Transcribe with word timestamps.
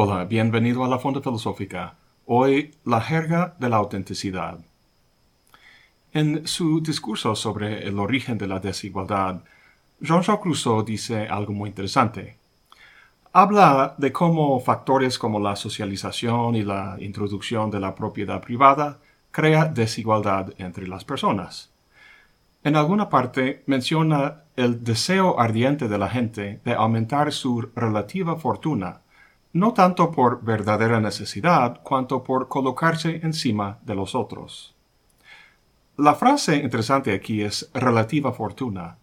Hola, 0.00 0.26
bienvenido 0.26 0.84
a 0.84 0.88
la 0.88 1.00
Fonda 1.00 1.20
Filosófica. 1.20 1.96
Hoy, 2.24 2.70
la 2.84 3.00
jerga 3.00 3.56
de 3.58 3.68
la 3.68 3.78
autenticidad. 3.78 4.60
En 6.12 6.46
su 6.46 6.80
discurso 6.80 7.34
sobre 7.34 7.82
el 7.84 7.98
origen 7.98 8.38
de 8.38 8.46
la 8.46 8.60
desigualdad, 8.60 9.42
Jean-Jacques 9.98 10.44
Rousseau 10.44 10.84
dice 10.84 11.26
algo 11.26 11.52
muy 11.52 11.70
interesante. 11.70 12.36
Habla 13.32 13.96
de 13.98 14.12
cómo 14.12 14.60
factores 14.60 15.18
como 15.18 15.40
la 15.40 15.56
socialización 15.56 16.54
y 16.54 16.62
la 16.62 16.96
introducción 17.00 17.68
de 17.68 17.80
la 17.80 17.96
propiedad 17.96 18.40
privada 18.40 19.00
crea 19.32 19.64
desigualdad 19.64 20.54
entre 20.58 20.86
las 20.86 21.04
personas. 21.04 21.72
En 22.62 22.76
alguna 22.76 23.08
parte 23.08 23.64
menciona 23.66 24.44
el 24.54 24.84
deseo 24.84 25.40
ardiente 25.40 25.88
de 25.88 25.98
la 25.98 26.08
gente 26.08 26.60
de 26.64 26.74
aumentar 26.74 27.32
su 27.32 27.62
relativa 27.74 28.36
fortuna 28.36 29.00
no 29.58 29.72
tanto 29.72 30.12
por 30.12 30.44
verdadera 30.44 31.00
necesidad 31.00 31.80
cuanto 31.82 32.22
por 32.22 32.48
colocarse 32.48 33.20
encima 33.22 33.78
de 33.84 33.94
los 33.94 34.14
otros. 34.14 34.74
La 35.96 36.14
frase 36.14 36.56
interesante 36.56 37.12
aquí 37.12 37.42
es 37.42 37.68
relativa 37.74 38.32
fortuna. 38.32 38.98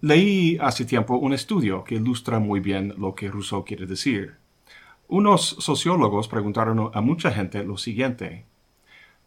Leí 0.00 0.56
hace 0.62 0.86
tiempo 0.86 1.16
un 1.16 1.34
estudio 1.34 1.84
que 1.84 1.96
ilustra 1.96 2.38
muy 2.38 2.60
bien 2.60 2.94
lo 2.96 3.14
que 3.14 3.30
Rousseau 3.30 3.66
quiere 3.66 3.86
decir. 3.86 4.36
Unos 5.08 5.56
sociólogos 5.58 6.26
preguntaron 6.26 6.90
a 6.94 7.00
mucha 7.02 7.30
gente 7.30 7.62
lo 7.62 7.76
siguiente. 7.76 8.46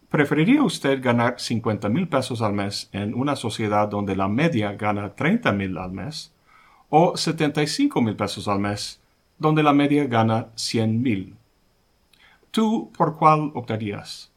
¿Preferiría 0.09 0.63
usted 0.63 0.99
ganar 0.99 1.39
50 1.39 1.89
mil 1.89 2.07
pesos 2.07 2.41
al 2.41 2.53
mes 2.53 2.89
en 2.91 3.13
una 3.13 3.35
sociedad 3.35 3.87
donde 3.87 4.15
la 4.15 4.27
media 4.27 4.71
gana 4.73 5.13
30 5.13 5.51
mil 5.51 5.77
al 5.77 5.91
mes 5.91 6.33
o 6.89 7.15
75 7.15 8.01
mil 8.01 8.15
pesos 8.15 8.47
al 8.47 8.59
mes 8.59 9.02
donde 9.37 9.63
la 9.63 9.73
media 9.73 10.05
gana 10.05 10.47
100 10.55 11.01
mil. 11.01 11.35
¿Tú 12.51 12.91
por 12.97 13.17
cuál 13.17 13.51
optarías? 13.55 14.31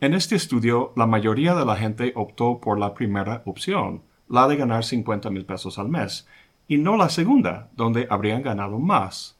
En 0.00 0.14
este 0.14 0.34
estudio, 0.34 0.92
la 0.96 1.06
mayoría 1.06 1.54
de 1.54 1.64
la 1.64 1.76
gente 1.76 2.12
optó 2.16 2.58
por 2.60 2.78
la 2.78 2.92
primera 2.94 3.42
opción, 3.44 4.02
la 4.28 4.48
de 4.48 4.56
ganar 4.56 4.84
50 4.84 5.30
mil 5.30 5.44
pesos 5.44 5.78
al 5.78 5.88
mes, 5.88 6.26
y 6.66 6.78
no 6.78 6.96
la 6.96 7.08
segunda, 7.08 7.68
donde 7.76 8.06
habrían 8.10 8.42
ganado 8.42 8.78
más. 8.78 9.36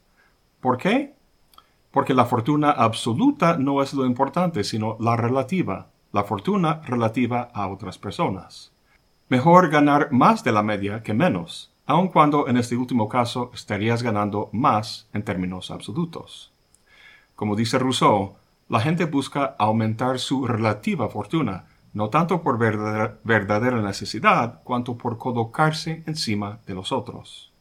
¿Por 0.60 0.78
qué? 0.78 1.14
Porque 1.90 2.14
la 2.14 2.26
fortuna 2.26 2.70
absoluta 2.70 3.56
no 3.56 3.82
es 3.82 3.92
lo 3.94 4.06
importante, 4.06 4.62
sino 4.62 4.96
la 5.00 5.16
relativa, 5.16 5.88
la 6.12 6.24
fortuna 6.24 6.80
relativa 6.86 7.48
a 7.52 7.66
otras 7.66 7.98
personas. 7.98 8.72
Mejor 9.28 9.70
ganar 9.70 10.12
más 10.12 10.44
de 10.44 10.52
la 10.52 10.62
media 10.62 11.02
que 11.02 11.14
menos, 11.14 11.71
aun 11.92 12.08
cuando 12.08 12.48
en 12.48 12.56
este 12.56 12.74
último 12.74 13.06
caso 13.06 13.50
estarías 13.52 14.02
ganando 14.02 14.48
más 14.52 15.08
en 15.12 15.22
términos 15.22 15.70
absolutos. 15.70 16.50
Como 17.36 17.54
dice 17.54 17.78
Rousseau, 17.78 18.34
la 18.70 18.80
gente 18.80 19.04
busca 19.04 19.54
aumentar 19.58 20.18
su 20.18 20.46
relativa 20.46 21.10
fortuna, 21.10 21.66
no 21.92 22.08
tanto 22.08 22.42
por 22.42 22.56
verdadera, 22.58 23.82
necesidad, 23.82 24.62
cuanto 24.64 24.96
por 24.96 25.18
colocarse 25.18 26.02
encima 26.06 26.60
de 26.66 26.74
los 26.74 26.92
otros. 26.92 27.52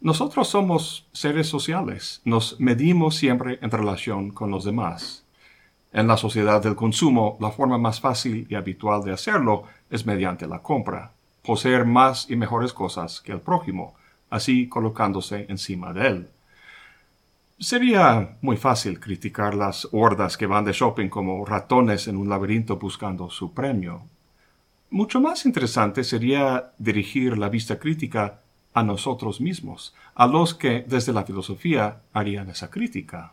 Nosotros 0.00 0.46
somos 0.46 1.08
seres 1.12 1.48
sociales, 1.48 2.20
nos 2.24 2.60
medimos 2.60 3.16
siempre 3.16 3.58
en 3.60 3.72
relación 3.72 4.30
con 4.30 4.52
los 4.52 4.64
demás. 4.64 5.24
En 5.92 6.06
la 6.06 6.16
sociedad 6.16 6.62
del 6.62 6.76
consumo, 6.76 7.36
la 7.40 7.50
forma 7.50 7.78
más 7.78 8.00
fácil 8.00 8.46
y 8.48 8.54
habitual 8.54 9.02
de 9.02 9.12
hacerlo 9.12 9.64
es 9.90 10.06
mediante 10.06 10.46
la 10.46 10.62
compra 10.62 11.15
poseer 11.46 11.86
más 11.86 12.28
y 12.28 12.36
mejores 12.36 12.72
cosas 12.72 13.20
que 13.20 13.32
el 13.32 13.40
prójimo, 13.40 13.94
así 14.28 14.68
colocándose 14.68 15.46
encima 15.48 15.92
de 15.92 16.06
él. 16.08 16.28
Sería 17.58 18.36
muy 18.42 18.56
fácil 18.56 19.00
criticar 19.00 19.54
las 19.54 19.88
hordas 19.92 20.36
que 20.36 20.46
van 20.46 20.64
de 20.64 20.72
shopping 20.72 21.08
como 21.08 21.44
ratones 21.46 22.08
en 22.08 22.16
un 22.16 22.28
laberinto 22.28 22.76
buscando 22.76 23.30
su 23.30 23.54
premio. 23.54 24.02
Mucho 24.90 25.20
más 25.20 25.46
interesante 25.46 26.04
sería 26.04 26.72
dirigir 26.78 27.38
la 27.38 27.48
vista 27.48 27.78
crítica 27.78 28.40
a 28.74 28.82
nosotros 28.82 29.40
mismos, 29.40 29.94
a 30.14 30.26
los 30.26 30.54
que 30.54 30.84
desde 30.86 31.14
la 31.14 31.24
filosofía 31.24 32.02
harían 32.12 32.50
esa 32.50 32.68
crítica. 32.70 33.32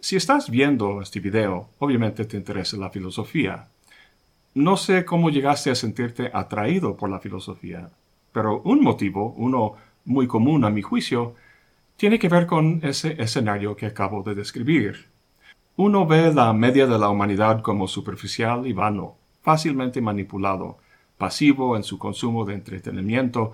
Si 0.00 0.16
estás 0.16 0.50
viendo 0.50 1.00
este 1.00 1.20
video, 1.20 1.70
obviamente 1.78 2.24
te 2.24 2.36
interesa 2.36 2.76
la 2.76 2.90
filosofía, 2.90 3.68
no 4.58 4.76
sé 4.76 5.04
cómo 5.04 5.30
llegaste 5.30 5.70
a 5.70 5.76
sentirte 5.76 6.32
atraído 6.34 6.96
por 6.96 7.08
la 7.08 7.20
filosofía, 7.20 7.90
pero 8.32 8.60
un 8.62 8.82
motivo, 8.82 9.32
uno 9.36 9.74
muy 10.04 10.26
común 10.26 10.64
a 10.64 10.70
mi 10.70 10.82
juicio, 10.82 11.36
tiene 11.96 12.18
que 12.18 12.28
ver 12.28 12.46
con 12.46 12.80
ese 12.82 13.22
escenario 13.22 13.76
que 13.76 13.86
acabo 13.86 14.24
de 14.24 14.34
describir. 14.34 15.06
Uno 15.76 16.06
ve 16.06 16.34
la 16.34 16.52
media 16.52 16.88
de 16.88 16.98
la 16.98 17.08
humanidad 17.08 17.62
como 17.62 17.86
superficial 17.86 18.66
y 18.66 18.72
vano, 18.72 19.14
fácilmente 19.42 20.00
manipulado, 20.00 20.78
pasivo 21.18 21.76
en 21.76 21.84
su 21.84 21.96
consumo 21.96 22.44
de 22.44 22.54
entretenimiento. 22.54 23.52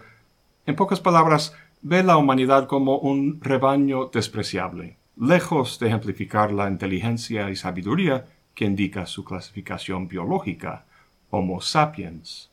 En 0.64 0.74
pocas 0.74 1.00
palabras, 1.00 1.54
ve 1.82 2.02
la 2.02 2.16
humanidad 2.16 2.66
como 2.66 2.96
un 2.96 3.42
rebaño 3.42 4.06
despreciable, 4.06 4.96
lejos 5.18 5.78
de 5.78 5.88
ejemplificar 5.88 6.50
la 6.50 6.70
inteligencia 6.70 7.50
y 7.50 7.56
sabiduría 7.56 8.24
que 8.54 8.64
indica 8.64 9.04
su 9.04 9.22
clasificación 9.22 10.08
biológica, 10.08 10.86
Homo 11.34 11.60
sapiens. 11.60 12.50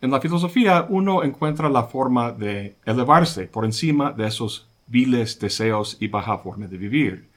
En 0.00 0.10
la 0.10 0.20
filosofía 0.20 0.86
uno 0.88 1.22
encuentra 1.22 1.68
la 1.68 1.84
forma 1.84 2.32
de 2.32 2.76
elevarse 2.84 3.46
por 3.46 3.64
encima 3.64 4.12
de 4.12 4.26
esos 4.26 4.68
viles 4.86 5.38
deseos 5.38 5.96
y 6.00 6.08
baja 6.08 6.38
forma 6.38 6.66
de 6.66 6.76
vivir, 6.76 7.28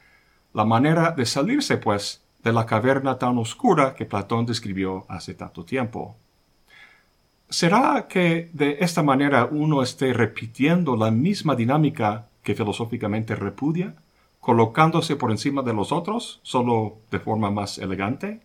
la 0.53 0.66
manera 0.66 1.12
de 1.12 1.25
salirse, 1.25 1.78
pues, 1.78 2.22
de 2.44 2.51
la 2.51 2.66
caverna 2.66 3.18
tan 3.18 3.38
oscura 3.38 3.95
que 3.95 4.06
Platón 4.06 4.45
describió 4.45 5.06
hace 5.07 5.34
tanto 5.34 5.63
tiempo. 5.63 6.16
¿Será 7.50 8.07
que 8.09 8.50
de 8.53 8.78
esta 8.79 9.03
manera 9.03 9.45
uno 9.50 9.81
esté 9.81 10.13
repitiendo 10.13 10.95
la 10.95 11.12
misma 11.12 11.56
dinámica 11.56 12.28
que 12.44 12.56
filosóficamente 12.56 13.35
repudia? 13.35 13.95
colocándose 14.45 15.16
por 15.16 15.31
encima 15.31 15.63
de 15.63 15.74
los 15.74 15.91
otros, 15.91 16.40
solo 16.44 16.97
de 17.09 17.19
forma 17.19 17.50
más 17.50 17.79
elegante? 17.79 18.41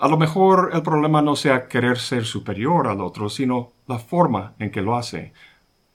A 0.00 0.06
lo 0.06 0.16
mejor 0.16 0.70
el 0.72 0.82
problema 0.82 1.20
no 1.22 1.34
sea 1.34 1.66
querer 1.66 1.98
ser 1.98 2.24
superior 2.24 2.86
al 2.86 3.00
otro, 3.00 3.28
sino 3.28 3.72
la 3.88 3.98
forma 3.98 4.54
en 4.60 4.70
que 4.70 4.80
lo 4.80 4.96
hace. 4.96 5.32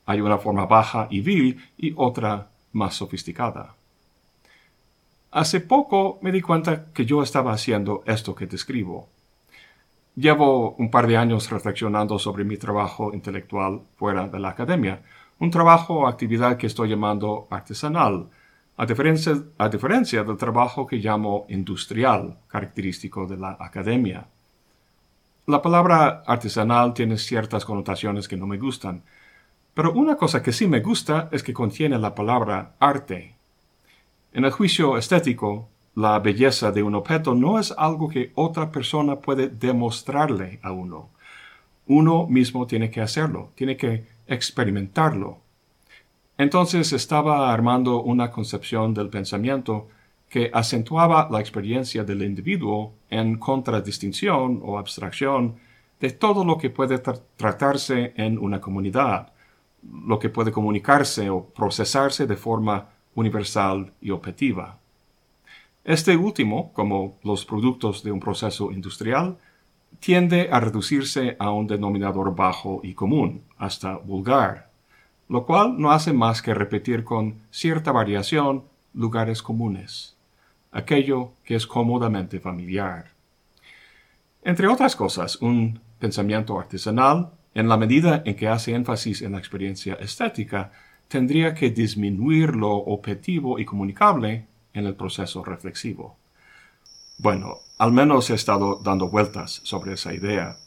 Hay 0.06 0.20
una 0.20 0.38
forma 0.38 0.66
baja 0.66 1.08
y 1.10 1.22
vil 1.22 1.64
y 1.78 1.94
otra 1.96 2.50
más 2.74 2.96
sofisticada. 2.96 3.76
Hace 5.32 5.62
poco 5.62 6.20
me 6.22 6.34
di 6.34 6.42
cuenta 6.42 6.92
que 6.94 7.06
yo 7.06 7.24
estaba 7.24 7.54
haciendo 7.54 8.04
esto 8.06 8.36
que 8.36 8.46
describo. 8.46 9.08
Llevo 10.16 10.72
un 10.72 10.92
par 10.92 11.08
de 11.08 11.16
años 11.16 11.50
reflexionando 11.50 12.20
sobre 12.20 12.44
mi 12.44 12.58
trabajo 12.58 13.14
intelectual 13.14 13.84
fuera 13.96 14.28
de 14.28 14.40
la 14.40 14.50
academia, 14.50 15.02
un 15.40 15.50
trabajo 15.50 16.00
o 16.00 16.08
actividad 16.08 16.58
que 16.58 16.68
estoy 16.68 16.90
llamando 16.90 17.48
artesanal, 17.50 18.28
a 18.76 18.86
diferencia, 18.86 20.24
del 20.24 20.38
trabajo 20.38 20.88
que 20.88 20.98
llamo 20.98 21.46
industrial, 21.50 22.40
característico 22.48 23.28
de 23.28 23.38
la 23.38 23.58
academia. 23.60 24.28
La 25.46 25.62
palabra 25.62 26.24
artesanal 26.26 26.94
tiene 26.94 27.18
ciertas 27.18 27.66
connotaciones 27.66 28.28
que 28.28 28.38
no 28.38 28.48
me 28.48 28.58
gustan, 28.58 29.04
pero 29.74 29.92
una 29.94 30.16
cosa 30.16 30.42
que 30.42 30.52
sí 30.52 30.68
me 30.68 30.80
gusta 30.80 31.30
es 31.32 31.44
que 31.44 31.54
contiene 31.54 32.00
la 32.00 32.16
palabra 32.16 32.74
arte. 32.80 33.36
En 34.34 34.46
el 34.46 34.52
juicio 34.52 34.98
estético, 34.98 35.70
la 35.96 36.18
belleza 36.20 36.72
de 36.72 36.82
un 36.82 36.96
objeto 36.96 37.36
no 37.36 37.60
es 37.60 37.72
algo 37.78 38.10
que 38.10 38.32
otra 38.34 38.72
persona 38.72 39.18
puede 39.18 39.50
demostrarle 39.50 40.60
a 40.64 40.72
uno. 40.72 41.10
Uno 41.86 42.26
mismo 42.26 42.66
tiene 42.66 42.90
que 42.90 43.02
hacerlo, 43.02 43.52
tiene 43.54 43.78
que 43.78 44.06
experimentarlo, 44.26 45.43
entonces 46.38 46.94
estaba 46.94 47.54
armando 47.54 48.02
una 48.02 48.32
concepción 48.32 48.94
del 48.94 49.10
pensamiento 49.10 49.88
que 50.30 50.50
acentuaba 50.52 51.28
la 51.30 51.40
experiencia 51.40 52.04
del 52.04 52.24
individuo 52.24 52.94
en 53.10 53.38
contradistinción 53.38 54.62
o 54.64 54.80
abstracción 54.80 55.58
de 56.00 56.10
todo 56.10 56.44
lo 56.44 56.58
que 56.58 56.72
puede 56.72 56.98
tratarse 56.98 58.14
en 58.18 58.40
una 58.40 58.60
comunidad, 58.60 59.32
lo 60.06 60.18
que 60.18 60.30
puede 60.30 60.52
comunicarse 60.52 61.30
o 61.30 61.46
procesarse 61.46 62.26
de 62.26 62.36
forma 62.36 62.90
universal 63.14 63.94
y 64.02 64.10
objetiva. 64.10 64.80
Este 65.84 66.18
último, 66.18 66.74
como 66.74 67.20
los 67.24 67.46
productos 67.46 68.04
de 68.04 68.12
un 68.12 68.20
proceso 68.20 68.72
industrial, 68.72 69.38
tiende 70.00 70.50
a 70.52 70.60
reducirse 70.60 71.36
a 71.38 71.52
un 71.52 71.68
denominador 71.68 72.36
bajo 72.36 72.82
y 72.84 72.96
común, 72.96 73.44
hasta 73.58 73.98
vulgar 73.98 74.73
lo 75.30 75.46
cual 75.46 75.80
no 75.80 75.92
hace 75.92 76.14
más 76.14 76.42
que 76.42 76.54
repetir 76.54 77.04
con 77.04 77.42
cierta 77.52 77.92
variación 77.92 78.64
lugares 78.94 79.42
comunes, 79.42 80.16
aquello 80.72 81.32
que 81.44 81.56
es 81.56 81.66
cómodamente 81.66 82.40
familiar. 82.40 83.12
Entre 84.44 84.68
otras 84.68 84.96
cosas, 84.96 85.38
un 85.38 85.80
pensamiento 86.00 86.60
artesanal, 86.60 87.32
en 87.56 87.70
la 87.70 87.78
medida 87.78 88.24
en 88.26 88.36
que 88.36 88.48
hace 88.48 88.74
énfasis 88.74 89.22
en 89.22 89.34
la 89.34 89.38
experiencia 89.38 89.94
estética, 89.96 90.72
tendría 91.08 91.54
que 91.54 91.70
disminuir 91.70 92.56
lo 92.56 92.72
objetivo 92.72 93.60
y 93.60 93.66
comunicable 93.66 94.48
en 94.74 94.86
el 94.86 94.96
proceso 94.96 95.44
reflexivo. 95.44 96.18
Bueno, 97.18 97.60
al 97.78 97.92
menos 97.92 98.30
he 98.30 98.34
estado 98.34 98.80
dando 98.84 99.10
vueltas 99.10 99.62
sobre 99.64 99.94
esa 99.94 100.14
idea. 100.14 100.58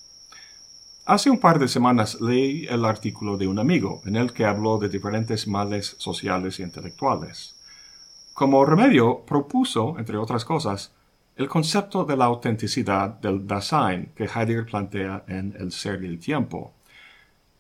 Hace 1.09 1.31
un 1.31 1.39
par 1.39 1.61
de 1.61 1.69
semanas 1.69 2.21
leí 2.21 2.67
el 2.67 2.85
artículo 2.85 3.37
de 3.37 3.47
un 3.47 3.61
amigo 3.61 4.03
en 4.07 4.17
el 4.17 4.33
que 4.33 4.45
habló 4.45 4.79
de 4.79 4.89
diferentes 4.89 5.47
males 5.47 5.95
sociales 5.99 6.59
e 6.59 6.65
intelectuales. 6.65 7.55
Como 8.35 8.65
remedio, 8.65 9.21
propuso, 9.25 9.95
entre 10.01 10.17
otras 10.17 10.45
cosas, 10.45 10.97
el 11.37 11.47
concepto 11.47 12.05
de 12.05 12.17
la 12.17 12.25
autenticidad 12.25 13.09
del 13.21 13.47
Dasein 13.47 14.11
que 14.17 14.25
Heidegger 14.25 14.67
plantea 14.67 15.23
en 15.29 15.55
El 15.57 15.71
ser 15.71 16.03
y 16.03 16.09
el 16.09 16.19
tiempo. 16.19 16.75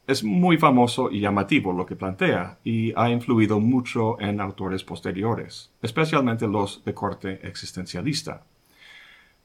Es 0.09 0.25
muy 0.25 0.59
famoso 0.59 1.09
y 1.09 1.21
llamativo 1.21 1.73
lo 1.73 1.87
que 1.87 1.95
plantea, 1.95 2.59
y 2.65 2.93
ha 2.97 3.11
influido 3.11 3.61
mucho 3.61 4.21
en 4.21 4.41
autores 4.41 4.83
posteriores, 4.83 5.71
especialmente 5.83 6.49
los 6.49 6.85
de 6.85 6.95
corte 6.95 7.47
existencialista. 7.47 8.43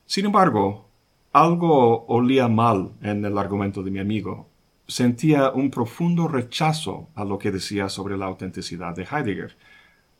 Sin 0.07 0.25
embargo, 0.25 0.90
algo 1.33 2.05
olía 2.07 2.47
mal 2.47 2.91
en 3.01 3.23
el 3.23 3.37
argumento 3.37 3.83
de 3.83 3.91
mi 3.91 3.99
amigo. 3.99 4.49
Sentía 4.87 5.51
un 5.51 5.71
profundo 5.71 6.27
rechazo 6.27 7.07
a 7.15 7.23
lo 7.23 7.39
que 7.39 7.51
decía 7.51 7.87
sobre 7.87 8.17
la 8.17 8.25
autenticidad 8.25 8.95
de 8.95 9.03
Heidegger, 9.09 9.55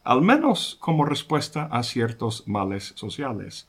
al 0.04 0.22
menos 0.22 0.78
como 0.80 1.06
respuesta 1.06 1.66
a 1.72 1.84
ciertos 1.84 2.48
males 2.48 2.94
sociales. 2.96 3.68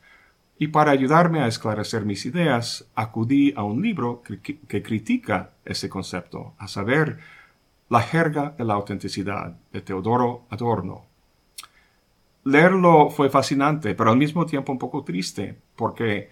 Y 0.59 0.69
para 0.69 0.93
ayudarme 0.93 1.41
a 1.41 1.49
esclarecer 1.49 2.05
mis 2.05 2.25
ideas, 2.25 2.87
acudí 2.95 3.53
a 3.57 3.65
un 3.65 3.83
libro 3.83 4.23
que, 4.23 4.83
critica 4.83 5.51
ese 5.65 5.89
concepto, 5.89 6.55
a 6.59 6.69
saber, 6.69 7.19
La 7.89 8.01
jerga 8.01 8.55
de 8.57 8.65
la 8.65 8.75
autenticidad, 8.75 9.57
de 9.71 9.83
Teodoro 9.83 10.45
Adorno. 10.49 11.05
Leerlo 12.45 13.11
fue 13.11 13.29
fascinante, 13.29 13.95
pero 13.95 14.11
al 14.11 14.17
mismo 14.17 14.47
tiempo 14.47 14.73
un 14.73 14.79
poco 14.79 15.05
triste, 15.05 15.59
porque 15.77 16.31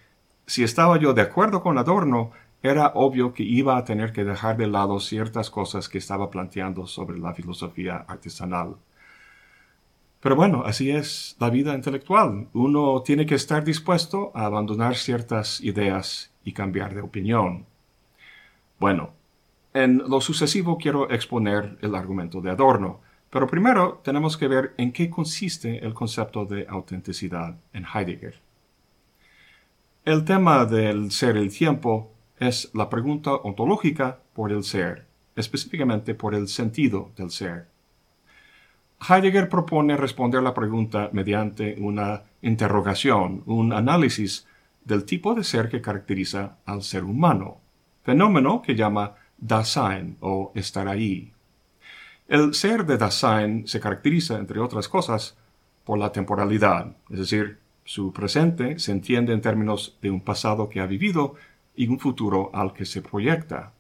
si 0.51 0.65
estaba 0.65 0.99
yo 0.99 1.15
de 1.15 1.23
acuerdo 1.23 1.63
con 1.63 1.79
Adorno, 1.79 2.33
era 2.61 2.91
obvio 2.97 3.33
que 3.33 3.45
iba 3.45 3.77
a 3.77 3.85
tener 3.85 4.13
que 4.13 4.25
dejar 4.25 4.57
de 4.57 4.67
lado 4.67 4.99
ciertas 4.99 5.49
cosas 5.49 5.89
que 5.89 5.99
estaba 5.99 6.29
planteando 6.29 6.89
sobre 6.89 7.21
la 7.21 7.33
filosofía 7.33 8.05
artesanal. 8.09 8.75
Pero 10.19 10.35
bueno, 10.35 10.65
así 10.67 10.91
es 10.91 11.37
la 11.39 11.51
vida 11.51 11.73
intelectual. 11.73 12.49
Uno 12.53 13.01
tiene 13.03 13.27
que 13.27 13.37
estar 13.37 13.63
dispuesto 13.63 14.33
a 14.35 14.47
abandonar 14.47 14.97
ciertas 14.97 15.61
ideas 15.61 16.33
y 16.43 16.53
cambiar 16.53 16.97
de 16.97 17.03
opinión. 17.03 17.67
Bueno, 18.81 19.13
en 19.73 19.99
lo 19.99 20.21
sucesivo 20.21 20.79
quiero 20.79 21.13
exponer 21.13 21.79
el 21.81 21.95
argumento 21.95 22.41
de 22.41 22.51
Adorno, 22.51 23.03
pero 23.31 23.47
primero 23.47 24.01
tenemos 24.03 24.37
que 24.37 24.49
ver 24.49 24.75
en 24.79 24.91
qué 24.91 25.09
consiste 25.11 25.87
el 25.87 25.95
concepto 25.95 26.45
de 26.45 26.67
autenticidad 26.69 27.55
en 27.73 27.85
Heidegger. 27.85 28.50
El 30.03 30.25
tema 30.25 30.65
del 30.65 31.11
ser 31.11 31.37
el 31.37 31.55
tiempo 31.55 32.11
es 32.39 32.71
la 32.73 32.89
pregunta 32.89 33.35
ontológica 33.35 34.19
por 34.33 34.51
el 34.51 34.65
ser, 34.65 35.05
específicamente 35.37 36.15
por 36.15 36.35
el 36.35 36.49
sentido 36.49 37.11
del 37.19 37.31
ser. 37.31 37.69
Heidegger 39.07 39.51
propone 39.51 39.99
responder 39.99 40.43
la 40.43 40.55
pregunta 40.55 41.11
mediante 41.13 41.77
una 41.79 42.23
interrogación, 42.41 43.43
un 43.45 43.75
análisis 43.75 44.47
del 44.87 45.05
tipo 45.05 45.35
de 45.35 45.45
ser 45.45 45.69
que 45.69 45.83
caracteriza 45.83 46.57
al 46.65 46.83
ser 46.83 47.05
humano, 47.05 47.59
fenómeno 48.03 48.63
que 48.63 48.75
llama 48.75 49.17
Dasein 49.37 50.17
o 50.21 50.51
estar 50.55 50.89
ahí. 50.89 51.31
El 52.27 52.55
ser 52.55 52.87
de 52.87 52.97
Dasein 52.97 53.69
se 53.69 53.81
caracteriza, 53.81 54.39
entre 54.39 54.61
otras 54.61 54.89
cosas, 54.89 55.37
por 55.85 55.99
la 55.99 56.11
temporalidad, 56.11 56.97
es 57.11 57.19
decir, 57.19 57.59
su 57.91 58.13
presente 58.13 58.79
se 58.79 58.93
entiende 58.93 59.33
en 59.33 59.41
términos 59.41 59.99
de 60.01 60.13
un 60.13 60.21
pasado 60.21 60.69
que 60.69 60.79
ha 60.79 60.87
vivido 60.87 61.35
y 61.75 61.89
un 61.89 61.99
futuro 61.99 62.49
al 62.55 62.73
que 62.73 62.85
se 62.85 63.03
proyecta. 63.03 63.73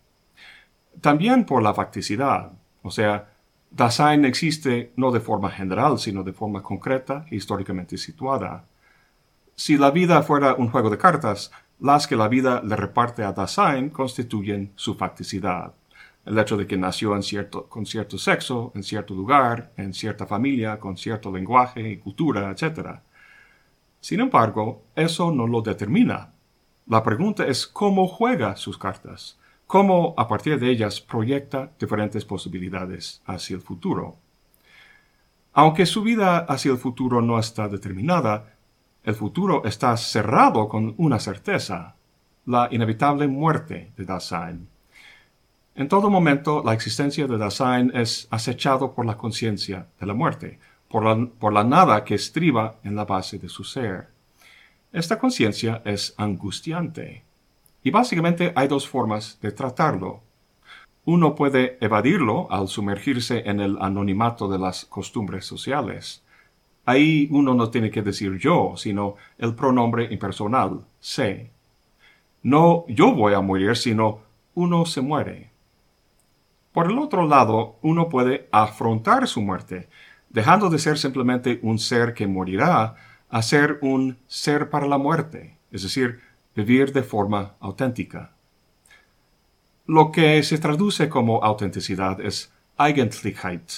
También 1.01 1.45
por 1.45 1.63
la 1.63 1.73
facticidad, 1.75 2.51
o 2.83 2.91
sea, 2.91 3.29
Dasein 3.71 4.25
existe 4.25 4.91
no 4.97 5.13
de 5.13 5.21
forma 5.21 5.49
general, 5.49 6.01
sino 6.01 6.25
de 6.25 6.33
forma 6.33 6.61
concreta 6.61 7.25
e 7.31 7.37
históricamente 7.37 7.97
situada. 7.97 8.65
Si 9.55 9.79
la 9.79 9.93
vida 9.93 10.25
fuera 10.25 10.55
un 10.55 10.71
juego 10.71 10.91
de 10.91 10.99
cartas, 10.99 11.53
las 11.79 12.09
que 12.09 12.17
la 12.17 12.27
vida 12.27 12.63
le 12.65 12.75
reparte 12.75 13.23
a 13.23 13.31
Dasein 13.31 13.91
constituyen 13.91 14.73
su 14.75 14.97
facticidad. 14.97 15.73
El 16.27 16.37
hecho 16.37 16.57
de 16.57 16.67
que 16.67 16.77
nació 16.77 17.13
con 17.69 17.87
cierto 17.87 18.19
sexo, 18.19 18.73
en 18.75 18.83
cierto 18.83 19.15
lugar, 19.15 19.71
en 19.77 19.95
cierta 19.95 20.27
familia, 20.27 20.81
con 20.81 20.97
cierto 20.97 21.31
lenguaje 21.31 21.89
y 21.89 21.99
cultura, 21.99 22.51
etc. 22.51 23.03
Sin 24.01 24.21
embargo, 24.21 24.83
eso 24.95 25.31
no 25.31 25.47
lo 25.47 25.63
determina. 25.63 26.33
La 26.87 27.03
pregunta 27.03 27.47
es 27.47 27.67
cómo 27.67 28.09
juega 28.09 28.57
sus 28.57 28.79
cartas 28.79 29.39
cómo 29.71 30.15
a 30.17 30.27
partir 30.27 30.59
de 30.59 30.69
ellas 30.69 31.01
proyecta 31.01 31.71
diferentes 31.79 32.25
posibilidades 32.25 33.23
hacia 33.25 33.55
el 33.55 33.63
futuro. 33.63 34.17
Aunque 35.53 35.87
su 35.87 36.03
vida 36.03 36.39
hacia 36.39 36.73
el 36.73 36.79
futuro 36.79 37.23
no 37.23 37.39
está 37.39 37.69
determinada, 37.69 38.57
el 39.05 39.15
futuro 39.15 39.63
está 39.65 39.97
cerrado 39.97 40.69
con 40.69 40.95
una 40.97 41.21
certeza, 41.21 41.95
la 42.47 42.67
inevitable 42.73 43.29
muerte 43.29 43.93
de 43.97 44.05
Dasein. 44.05 44.67
En 45.77 45.87
todo 45.87 46.11
momento, 46.11 46.65
la 46.65 46.75
existencia 46.75 47.29
de 47.29 47.39
Dasein 47.39 47.93
es 47.95 48.27
acechado 48.33 48.93
por 48.93 49.07
la 49.07 49.17
conciencia 49.17 49.87
de 50.01 50.07
la 50.07 50.15
muerte, 50.15 50.59
por 50.91 51.53
la, 51.53 51.65
nada 51.65 52.03
que 52.03 52.17
estriba 52.17 52.81
en 52.83 52.97
la 52.97 53.05
base 53.05 53.39
de 53.39 53.49
su 53.49 53.63
ser. 53.63 54.09
Esta 54.93 55.21
conciencia 55.21 55.83
es 55.85 56.15
angustiante. 56.17 57.23
Y 57.85 57.93
básicamente 57.93 58.53
hay 58.57 58.67
dos 58.67 58.89
formas 58.89 59.39
de 59.41 59.53
tratarlo. 59.53 60.21
Uno 61.05 61.37
puede 61.37 61.79
evadirlo 61.81 62.51
al 62.51 62.67
sumergirse 62.67 63.49
en 63.49 63.61
el 63.61 63.79
anonimato 63.81 64.49
de 64.49 64.59
las 64.59 64.85
costumbres 64.85 65.47
sociales. 65.47 66.25
Ahí 66.85 67.29
uno 67.31 67.55
no 67.55 67.71
tiene 67.71 67.91
que 67.91 68.03
decir 68.03 68.39
yo, 68.39 68.75
sino 68.77 69.15
el 69.39 69.55
pronombre 69.55 70.09
impersonal, 70.11 70.85
sé. 70.99 71.53
No 72.43 72.85
yo 72.89 73.15
voy 73.15 73.35
a 73.35 73.41
morir, 73.41 73.77
sino 73.77 74.23
uno 74.55 74.85
se 74.87 75.01
muere. 75.01 75.51
Por 76.73 76.91
el 76.91 76.99
otro 76.99 77.27
lado, 77.27 77.79
uno 77.83 78.09
puede 78.09 78.49
afrontar 78.51 79.29
su 79.29 79.41
muerte, 79.41 79.89
dejando 80.31 80.71
de 80.71 80.79
ser 80.79 80.99
simplemente 80.99 81.59
un 81.63 81.79
ser 81.79 82.15
que 82.15 82.27
morirá 82.27 82.95
a 83.29 83.43
ser 83.43 83.79
un 83.83 84.17
ser 84.27 84.71
para 84.71 84.87
la 84.87 84.99
muerte, 84.99 85.59
es 85.71 85.83
decir, 85.83 86.21
vivir 86.55 86.93
de 86.93 87.03
forma 87.03 87.55
auténtica. 87.61 88.33
Lo 89.87 90.13
que 90.13 90.43
se 90.43 90.59
traduce 90.59 91.09
como 91.09 91.43
autenticidad 91.43 92.21
es 92.21 92.53
Eigentlichkeit, 92.79 93.71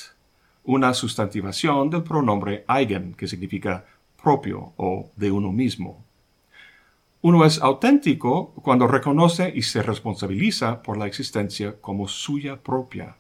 una 0.65 0.95
sustantivación 0.95 1.91
del 1.91 2.03
pronombre 2.03 2.65
eigen, 2.69 3.15
que 3.15 3.27
significa 3.27 3.85
propio 4.23 4.73
o 4.77 5.11
de 5.17 5.31
uno 5.31 5.53
mismo. 5.53 6.05
Uno 7.21 7.45
es 7.45 7.61
auténtico 7.61 8.53
cuando 8.63 8.87
reconoce 8.87 9.53
y 9.55 9.63
se 9.63 9.83
responsabiliza 9.83 10.83
por 10.83 10.97
la 10.97 11.07
existencia 11.07 11.81
como 11.81 12.09
suya 12.09 12.63
propia. 12.63 13.17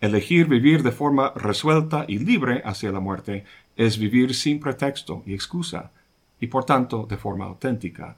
Elegir 0.00 0.48
vivir 0.48 0.82
de 0.82 0.92
forma 0.92 1.32
resuelta 1.34 2.04
y 2.08 2.18
libre 2.18 2.62
hacia 2.64 2.92
la 2.92 3.00
muerte 3.00 3.44
es 3.76 3.98
vivir 3.98 4.34
sin 4.34 4.60
pretexto 4.60 5.22
y 5.26 5.34
excusa, 5.34 5.92
y 6.40 6.46
por 6.48 6.64
tanto 6.64 7.06
de 7.06 7.16
forma 7.16 7.46
auténtica. 7.46 8.16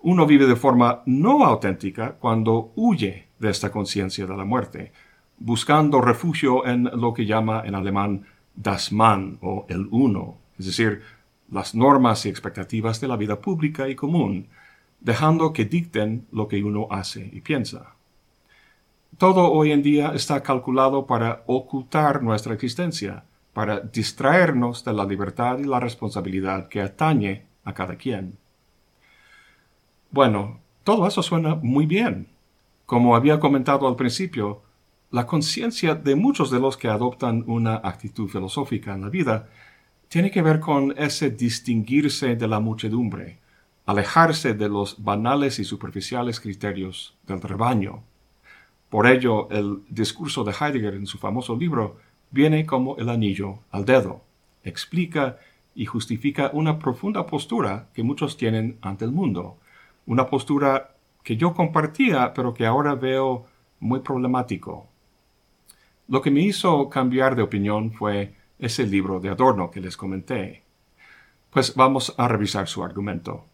Uno 0.00 0.26
vive 0.26 0.46
de 0.46 0.56
forma 0.56 1.02
no 1.06 1.44
auténtica 1.44 2.12
cuando 2.12 2.72
huye 2.76 3.28
de 3.38 3.50
esta 3.50 3.70
conciencia 3.70 4.26
de 4.26 4.36
la 4.36 4.44
muerte, 4.44 4.92
buscando 5.38 6.00
refugio 6.00 6.66
en 6.66 6.84
lo 6.84 7.12
que 7.12 7.26
llama 7.26 7.62
en 7.64 7.74
alemán 7.74 8.26
das 8.54 8.92
Mann 8.92 9.38
o 9.40 9.66
el 9.68 9.88
uno, 9.90 10.38
es 10.58 10.66
decir, 10.66 11.02
las 11.50 11.74
normas 11.74 12.26
y 12.26 12.28
expectativas 12.28 13.00
de 13.00 13.08
la 13.08 13.16
vida 13.16 13.40
pública 13.40 13.88
y 13.88 13.94
común, 13.94 14.48
dejando 15.00 15.52
que 15.52 15.64
dicten 15.64 16.26
lo 16.32 16.48
que 16.48 16.62
uno 16.62 16.88
hace 16.90 17.30
y 17.32 17.40
piensa. 17.40 17.94
Todo 19.16 19.50
hoy 19.50 19.72
en 19.72 19.82
día 19.82 20.12
está 20.14 20.42
calculado 20.42 21.06
para 21.06 21.42
ocultar 21.46 22.22
nuestra 22.22 22.54
existencia, 22.54 23.24
para 23.52 23.80
distraernos 23.80 24.84
de 24.84 24.92
la 24.92 25.04
libertad 25.04 25.58
y 25.58 25.64
la 25.64 25.80
responsabilidad 25.80 26.68
que 26.68 26.80
atañe 26.80 27.46
a 27.64 27.74
cada 27.74 27.96
quien. 27.96 28.38
Bueno, 30.10 30.60
todo 30.84 31.06
eso 31.06 31.22
suena 31.22 31.56
muy 31.56 31.86
bien. 31.86 32.28
Como 32.86 33.16
había 33.16 33.40
comentado 33.40 33.88
al 33.88 33.96
principio, 33.96 34.62
la 35.10 35.26
conciencia 35.26 35.94
de 35.94 36.14
muchos 36.14 36.50
de 36.50 36.60
los 36.60 36.76
que 36.76 36.88
adoptan 36.88 37.44
una 37.46 37.76
actitud 37.76 38.28
filosófica 38.28 38.94
en 38.94 39.02
la 39.02 39.08
vida 39.08 39.48
tiene 40.08 40.30
que 40.30 40.42
ver 40.42 40.60
con 40.60 40.94
ese 40.96 41.30
distinguirse 41.30 42.36
de 42.36 42.48
la 42.48 42.60
muchedumbre, 42.60 43.38
alejarse 43.84 44.54
de 44.54 44.68
los 44.68 45.02
banales 45.02 45.58
y 45.58 45.64
superficiales 45.64 46.40
criterios 46.40 47.16
del 47.26 47.40
rebaño. 47.42 48.02
Por 48.90 49.06
ello, 49.06 49.48
el 49.50 49.82
discurso 49.88 50.44
de 50.44 50.52
Heidegger 50.52 50.94
en 50.94 51.06
su 51.06 51.18
famoso 51.18 51.56
libro 51.56 51.98
viene 52.30 52.64
como 52.64 52.96
el 52.96 53.08
anillo 53.08 53.60
al 53.70 53.84
dedo. 53.84 54.22
Explica 54.64 55.38
y 55.74 55.86
justifica 55.86 56.50
una 56.52 56.78
profunda 56.78 57.26
postura 57.26 57.88
que 57.94 58.02
muchos 58.02 58.36
tienen 58.36 58.78
ante 58.80 59.04
el 59.04 59.12
mundo, 59.12 59.58
una 60.06 60.26
postura 60.26 60.94
que 61.22 61.36
yo 61.36 61.54
compartía 61.54 62.32
pero 62.34 62.54
que 62.54 62.66
ahora 62.66 62.94
veo 62.94 63.46
muy 63.80 64.00
problemático. 64.00 64.88
Lo 66.08 66.22
que 66.22 66.30
me 66.30 66.40
hizo 66.40 66.88
cambiar 66.88 67.36
de 67.36 67.42
opinión 67.42 67.92
fue 67.92 68.34
ese 68.58 68.86
libro 68.86 69.20
de 69.20 69.28
Adorno 69.28 69.70
que 69.70 69.80
les 69.80 69.96
comenté. 69.96 70.62
Pues 71.50 71.74
vamos 71.74 72.14
a 72.16 72.26
revisar 72.28 72.66
su 72.66 72.82
argumento. 72.82 73.44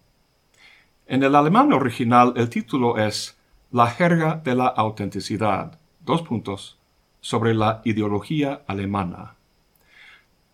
En 1.06 1.22
el 1.22 1.34
alemán 1.34 1.72
original 1.72 2.32
el 2.36 2.48
título 2.48 2.96
es 2.96 3.36
La 3.74 3.88
jerga 3.88 4.36
de 4.36 4.54
la 4.54 4.68
autenticidad, 4.68 5.80
dos 5.98 6.22
puntos, 6.22 6.78
sobre 7.20 7.54
la 7.54 7.82
ideología 7.84 8.62
alemana. 8.68 9.34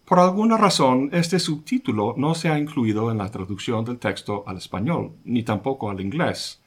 Por 0.07 0.21
alguna 0.21 0.57
razón, 0.57 1.11
este 1.13 1.39
subtítulo 1.39 2.15
no 2.17 2.35
se 2.35 2.49
ha 2.49 2.59
incluido 2.59 3.11
en 3.11 3.19
la 3.19 3.31
traducción 3.31 3.85
del 3.85 3.99
texto 3.99 4.43
al 4.47 4.57
español, 4.57 5.13
ni 5.25 5.43
tampoco 5.43 5.91
al 5.91 6.01
inglés, 6.01 6.63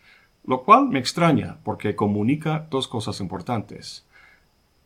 lo 0.45 0.61
cual 0.61 0.89
me 0.89 0.99
extraña 0.99 1.57
porque 1.63 1.95
comunica 1.95 2.67
dos 2.69 2.87
cosas 2.87 3.19
importantes. 3.19 4.05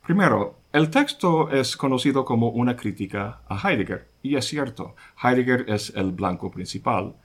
Primero, 0.05 0.55
el 0.71 0.89
texto 0.89 1.51
es 1.51 1.75
conocido 1.75 2.23
como 2.23 2.47
una 2.47 2.77
crítica 2.77 3.41
a 3.49 3.59
Heidegger, 3.59 4.07
y 4.23 4.37
es 4.37 4.45
cierto, 4.45 4.95
Heidegger 5.21 5.65
es 5.67 5.91
el 5.97 6.13
blanco 6.13 6.49
principal, 6.49 7.15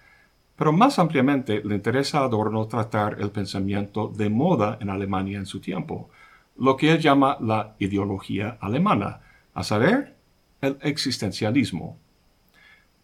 pero 0.57 0.73
más 0.73 0.99
ampliamente 0.99 1.63
le 1.65 1.75
interesa 1.75 2.21
a 2.21 2.25
Adorno 2.25 2.67
tratar 2.67 3.17
el 3.21 3.31
pensamiento 3.31 4.09
de 4.09 4.29
moda 4.29 4.79
en 4.81 4.91
Alemania 4.91 5.39
en 5.39 5.47
su 5.47 5.61
tiempo, 5.61 6.11
lo 6.57 6.77
que 6.77 6.93
él 6.93 6.99
llama 6.99 7.37
la 7.41 7.75
ideología 7.79 8.59
alemana, 8.61 9.21
a 9.55 9.65
saber, 9.65 10.15
el 10.61 10.79
existencialismo. 10.83 11.99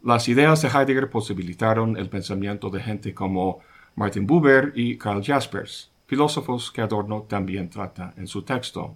Las 0.02 0.28
ideas 0.28 0.62
de 0.62 0.68
Heidegger 0.68 1.10
posibilitaron 1.10 1.96
el 1.96 2.08
pensamiento 2.08 2.70
de 2.70 2.80
gente 2.80 3.14
como 3.14 3.60
Martin 3.96 4.26
Buber 4.26 4.72
y 4.76 4.96
Karl 4.96 5.24
Jaspers, 5.24 5.90
filósofos 6.06 6.70
que 6.70 6.82
Adorno 6.82 7.22
también 7.22 7.68
trata 7.68 8.14
en 8.16 8.28
su 8.28 8.42
texto. 8.42 8.94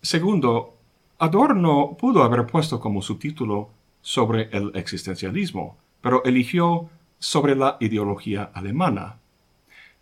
Segundo, 0.00 0.76
Adorno 1.18 1.96
pudo 1.98 2.22
haber 2.22 2.46
puesto 2.46 2.78
como 2.78 3.02
subtítulo 3.02 3.70
sobre 4.00 4.48
el 4.52 4.70
existencialismo, 4.74 5.76
pero 6.00 6.22
eligió 6.24 6.88
sobre 7.18 7.56
la 7.56 7.76
ideología 7.80 8.50
alemana. 8.54 9.18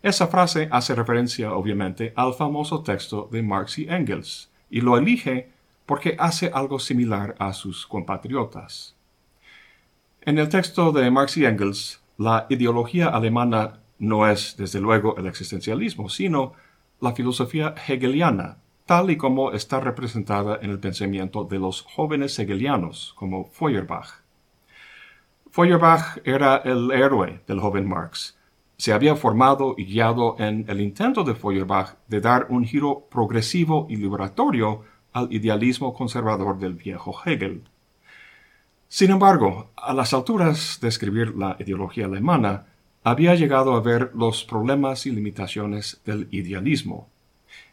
Esa 0.01 0.27
frase 0.27 0.67
hace 0.71 0.93
referencia 0.93 1.53
obviamente 1.53 2.13
al 2.15 2.33
famoso 2.33 2.83
texto 2.83 3.27
de 3.31 3.41
Marx 3.41 3.79
y 3.79 3.87
Engels, 3.89 4.51
y 4.69 4.81
lo 4.81 4.97
elige 4.97 5.49
porque 5.85 6.15
hace 6.19 6.51
algo 6.53 6.79
similar 6.79 7.35
a 7.39 7.53
sus 7.53 7.87
compatriotas. 7.87 8.95
En 10.21 10.39
el 10.39 10.49
texto 10.49 10.91
de 10.91 11.09
Marx 11.11 11.37
y 11.37 11.45
Engels, 11.45 12.01
la 12.17 12.47
ideología 12.49 13.07
alemana 13.07 13.79
no 13.99 14.27
es, 14.27 14.55
desde 14.57 14.79
luego, 14.79 15.15
el 15.17 15.27
existencialismo, 15.27 16.09
sino 16.09 16.53
la 16.99 17.13
filosofía 17.13 17.75
hegeliana, 17.87 18.57
tal 18.85 19.11
y 19.11 19.17
como 19.17 19.51
está 19.51 19.79
representada 19.79 20.59
en 20.61 20.71
el 20.71 20.79
pensamiento 20.79 21.43
de 21.43 21.59
los 21.59 21.81
jóvenes 21.81 22.37
hegelianos, 22.39 23.13
como 23.15 23.45
Feuerbach. 23.45 24.24
Feuerbach 25.55 26.17
era 26.25 26.57
el 26.65 26.91
héroe 26.91 27.39
del 27.47 27.61
joven 27.61 27.87
Marx. 27.87 28.37
Se 28.75 28.91
había 28.91 29.15
formado 29.15 29.73
y 29.77 29.85
guiado 29.85 30.35
en 30.37 30.65
el 30.67 30.81
intento 30.81 31.23
de 31.23 31.33
Feuerbach 31.33 31.95
de 32.09 32.19
dar 32.19 32.47
un 32.49 32.65
giro 32.65 33.07
progresivo 33.09 33.87
y 33.89 33.95
liberatorio 33.95 34.83
al 35.13 35.31
idealismo 35.31 35.93
conservador 35.93 36.59
del 36.59 36.73
viejo 36.73 37.15
Hegel. 37.23 37.63
Sin 38.89 39.11
embargo, 39.11 39.71
a 39.77 39.93
las 39.93 40.13
alturas 40.13 40.79
de 40.81 40.89
escribir 40.89 41.37
la 41.37 41.55
ideología 41.57 42.07
alemana, 42.07 42.65
había 43.05 43.33
llegado 43.35 43.75
a 43.75 43.79
ver 43.79 44.11
los 44.13 44.43
problemas 44.43 45.05
y 45.05 45.11
limitaciones 45.11 46.01
del 46.03 46.27
idealismo. 46.31 47.07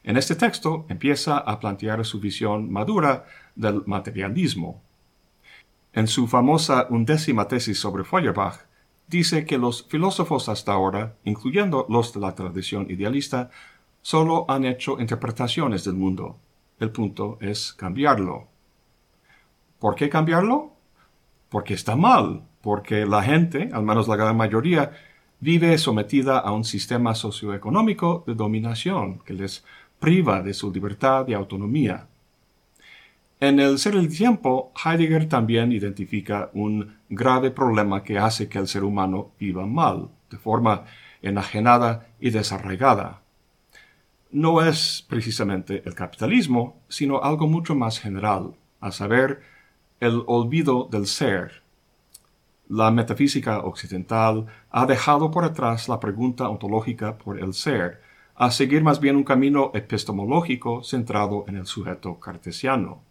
En 0.04 0.16
este 0.16 0.36
texto 0.36 0.86
empieza 0.88 1.36
a 1.36 1.58
plantear 1.58 2.04
su 2.04 2.20
visión 2.20 2.70
madura 2.70 3.24
del 3.56 3.82
materialismo. 3.86 4.80
En 5.94 6.06
su 6.06 6.26
famosa 6.26 6.86
undécima 6.88 7.48
tesis 7.48 7.78
sobre 7.78 8.04
Feuerbach, 8.04 8.60
dice 9.08 9.44
que 9.44 9.58
los 9.58 9.86
filósofos 9.88 10.48
hasta 10.48 10.72
ahora, 10.72 11.16
incluyendo 11.24 11.84
los 11.90 12.14
de 12.14 12.20
la 12.20 12.34
tradición 12.34 12.86
idealista, 12.90 13.50
solo 14.00 14.46
han 14.48 14.64
hecho 14.64 14.98
interpretaciones 15.00 15.84
del 15.84 15.94
mundo, 15.94 16.38
el 16.80 16.90
punto 16.90 17.36
es 17.40 17.74
cambiarlo. 17.74 18.48
¿Por 19.78 19.94
qué 19.94 20.08
cambiarlo? 20.08 20.72
Porque 21.50 21.74
está 21.74 21.94
mal, 21.94 22.42
porque 22.62 23.04
la 23.04 23.22
gente, 23.22 23.68
al 23.72 23.82
menos 23.82 24.08
la 24.08 24.16
gran 24.16 24.36
mayoría, 24.36 24.92
vive 25.40 25.76
sometida 25.76 26.38
a 26.38 26.52
un 26.52 26.64
sistema 26.64 27.14
socioeconómico 27.14 28.24
de 28.26 28.34
dominación 28.34 29.18
que 29.18 29.34
les 29.34 29.64
priva 30.00 30.40
de 30.42 30.54
su 30.54 30.72
libertad 30.72 31.28
y 31.28 31.34
autonomía. 31.34 32.08
En 33.42 33.58
el 33.58 33.78
ser 33.78 33.96
el 33.96 34.08
tiempo, 34.08 34.72
Heidegger 34.84 35.28
también 35.28 35.72
identifica 35.72 36.50
un 36.54 36.98
grave 37.08 37.50
problema 37.50 38.04
que 38.04 38.16
hace 38.18 38.48
que 38.48 38.58
el 38.58 38.68
ser 38.68 38.84
humano 38.84 39.32
viva 39.38 39.66
mal, 39.66 40.10
de 40.30 40.38
forma 40.38 40.84
enajenada 41.22 42.06
y 42.20 42.30
desarraigada 42.30 43.22
no 44.32 44.62
es 44.62 45.04
precisamente 45.08 45.82
el 45.84 45.94
capitalismo, 45.94 46.80
sino 46.88 47.22
algo 47.22 47.46
mucho 47.46 47.74
más 47.74 48.00
general, 48.00 48.54
a 48.80 48.90
saber, 48.90 49.42
el 50.00 50.24
olvido 50.26 50.88
del 50.90 51.06
ser. 51.06 51.62
La 52.68 52.90
metafísica 52.90 53.60
occidental 53.60 54.46
ha 54.70 54.86
dejado 54.86 55.30
por 55.30 55.44
atrás 55.44 55.88
la 55.88 56.00
pregunta 56.00 56.48
ontológica 56.48 57.18
por 57.18 57.38
el 57.38 57.52
ser, 57.52 58.00
a 58.34 58.50
seguir 58.50 58.82
más 58.82 59.00
bien 59.00 59.16
un 59.16 59.24
camino 59.24 59.70
epistemológico 59.74 60.82
centrado 60.82 61.44
en 61.46 61.56
el 61.56 61.66
sujeto 61.66 62.18
cartesiano. 62.18 63.02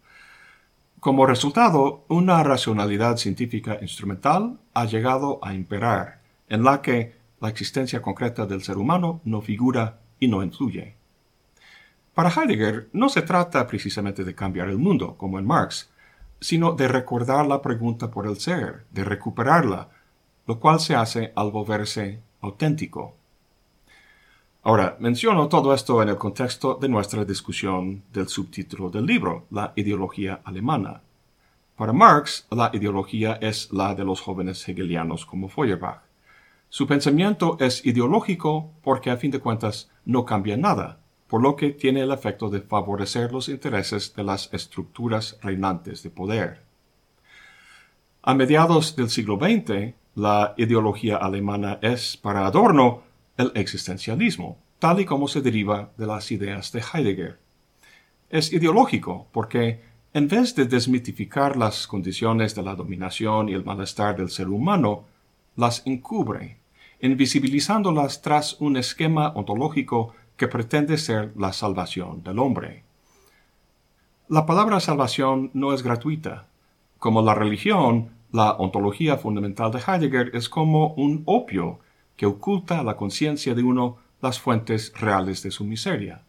Como 1.02 1.26
resultado, 1.26 2.04
una 2.06 2.44
racionalidad 2.44 3.16
científica 3.16 3.76
instrumental 3.82 4.60
ha 4.72 4.84
llegado 4.84 5.40
a 5.42 5.52
imperar, 5.52 6.20
en 6.48 6.62
la 6.62 6.80
que 6.80 7.16
la 7.40 7.48
existencia 7.48 8.00
concreta 8.00 8.46
del 8.46 8.62
ser 8.62 8.78
humano 8.78 9.20
no 9.24 9.40
figura 9.40 9.98
y 10.20 10.28
no 10.28 10.44
influye. 10.44 10.94
Para 12.14 12.30
Heidegger 12.30 12.88
no 12.92 13.08
se 13.08 13.22
trata 13.22 13.66
precisamente 13.66 14.22
de 14.22 14.36
cambiar 14.36 14.68
el 14.68 14.78
mundo, 14.78 15.16
como 15.16 15.40
en 15.40 15.44
Marx, 15.44 15.90
sino 16.40 16.70
de 16.70 16.86
recordar 16.86 17.46
la 17.46 17.60
pregunta 17.62 18.08
por 18.08 18.28
el 18.28 18.38
ser, 18.38 18.84
de 18.92 19.02
recuperarla, 19.02 19.88
lo 20.46 20.60
cual 20.60 20.78
se 20.78 20.94
hace 20.94 21.32
al 21.34 21.50
volverse 21.50 22.20
auténtico. 22.42 23.16
Ahora, 24.64 24.96
menciono 25.00 25.48
todo 25.48 25.74
esto 25.74 26.00
en 26.02 26.08
el 26.08 26.18
contexto 26.18 26.78
de 26.80 26.88
nuestra 26.88 27.24
discusión 27.24 28.04
del 28.12 28.28
subtítulo 28.28 28.90
del 28.90 29.06
libro, 29.06 29.46
la 29.50 29.72
ideología 29.74 30.40
alemana. 30.44 31.00
Para 31.76 31.92
Marx, 31.92 32.46
la 32.48 32.70
ideología 32.72 33.38
es 33.40 33.72
la 33.72 33.92
de 33.96 34.04
los 34.04 34.20
jóvenes 34.20 34.68
hegelianos 34.68 35.26
como 35.26 35.48
Feuerbach. 35.48 36.02
Su 36.68 36.86
pensamiento 36.86 37.56
es 37.58 37.84
ideológico 37.84 38.70
porque 38.84 39.10
a 39.10 39.16
fin 39.16 39.32
de 39.32 39.40
cuentas 39.40 39.90
no 40.04 40.24
cambia 40.24 40.56
nada, 40.56 41.00
por 41.26 41.42
lo 41.42 41.56
que 41.56 41.70
tiene 41.70 42.02
el 42.02 42.12
efecto 42.12 42.48
de 42.48 42.60
favorecer 42.60 43.32
los 43.32 43.48
intereses 43.48 44.14
de 44.14 44.22
las 44.22 44.48
estructuras 44.54 45.40
reinantes 45.42 46.04
de 46.04 46.10
poder. 46.10 46.62
A 48.22 48.32
mediados 48.34 48.94
del 48.94 49.10
siglo 49.10 49.38
XX, 49.38 49.94
la 50.14 50.54
ideología 50.56 51.16
alemana 51.16 51.80
es, 51.82 52.16
para 52.16 52.46
Adorno, 52.46 53.02
el 53.36 53.52
existencialismo, 53.54 54.58
tal 54.78 55.00
y 55.00 55.04
como 55.04 55.28
se 55.28 55.40
deriva 55.40 55.90
de 55.96 56.06
las 56.06 56.30
ideas 56.32 56.72
de 56.72 56.82
Heidegger. 56.82 57.38
Es 58.30 58.52
ideológico 58.52 59.28
porque, 59.32 59.80
en 60.14 60.28
vez 60.28 60.54
de 60.54 60.64
desmitificar 60.64 61.56
las 61.56 61.86
condiciones 61.86 62.54
de 62.54 62.62
la 62.62 62.74
dominación 62.74 63.48
y 63.48 63.54
el 63.54 63.64
malestar 63.64 64.16
del 64.16 64.30
ser 64.30 64.48
humano, 64.48 65.04
las 65.56 65.86
encubre, 65.86 66.58
invisibilizándolas 67.00 68.22
tras 68.22 68.60
un 68.60 68.76
esquema 68.76 69.28
ontológico 69.34 70.14
que 70.36 70.48
pretende 70.48 70.98
ser 70.98 71.32
la 71.36 71.52
salvación 71.52 72.22
del 72.22 72.38
hombre. 72.38 72.84
La 74.28 74.46
palabra 74.46 74.80
salvación 74.80 75.50
no 75.52 75.74
es 75.74 75.82
gratuita. 75.82 76.46
Como 76.98 77.22
la 77.22 77.34
religión, 77.34 78.10
la 78.30 78.52
ontología 78.52 79.18
fundamental 79.18 79.70
de 79.72 79.80
Heidegger 79.86 80.34
es 80.34 80.48
como 80.48 80.94
un 80.94 81.22
opio 81.26 81.80
que 82.16 82.26
oculta 82.26 82.80
a 82.80 82.84
la 82.84 82.96
conciencia 82.96 83.54
de 83.54 83.62
uno 83.62 83.98
las 84.20 84.38
fuentes 84.38 84.92
reales 84.98 85.42
de 85.42 85.50
su 85.50 85.64
miseria. 85.64 86.22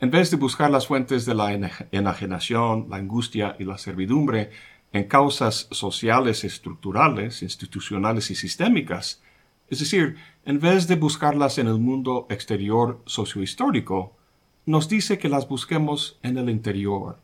En 0.00 0.10
vez 0.10 0.30
de 0.30 0.36
buscar 0.36 0.70
las 0.70 0.86
fuentes 0.86 1.26
de 1.26 1.34
la 1.34 1.52
enajenación, 1.52 2.86
la 2.90 2.96
angustia 2.96 3.54
y 3.58 3.64
la 3.64 3.78
servidumbre 3.78 4.50
en 4.92 5.04
causas 5.04 5.68
sociales 5.70 6.44
estructurales, 6.44 7.42
institucionales 7.42 8.30
y 8.30 8.34
sistémicas, 8.34 9.22
es 9.68 9.78
decir, 9.78 10.16
en 10.44 10.58
vez 10.58 10.88
de 10.88 10.96
buscarlas 10.96 11.58
en 11.58 11.66
el 11.66 11.78
mundo 11.78 12.26
exterior 12.30 13.00
sociohistórico, 13.06 14.16
nos 14.66 14.88
dice 14.88 15.18
que 15.18 15.28
las 15.28 15.48
busquemos 15.48 16.18
en 16.22 16.36
el 16.36 16.50
interior. 16.50 17.18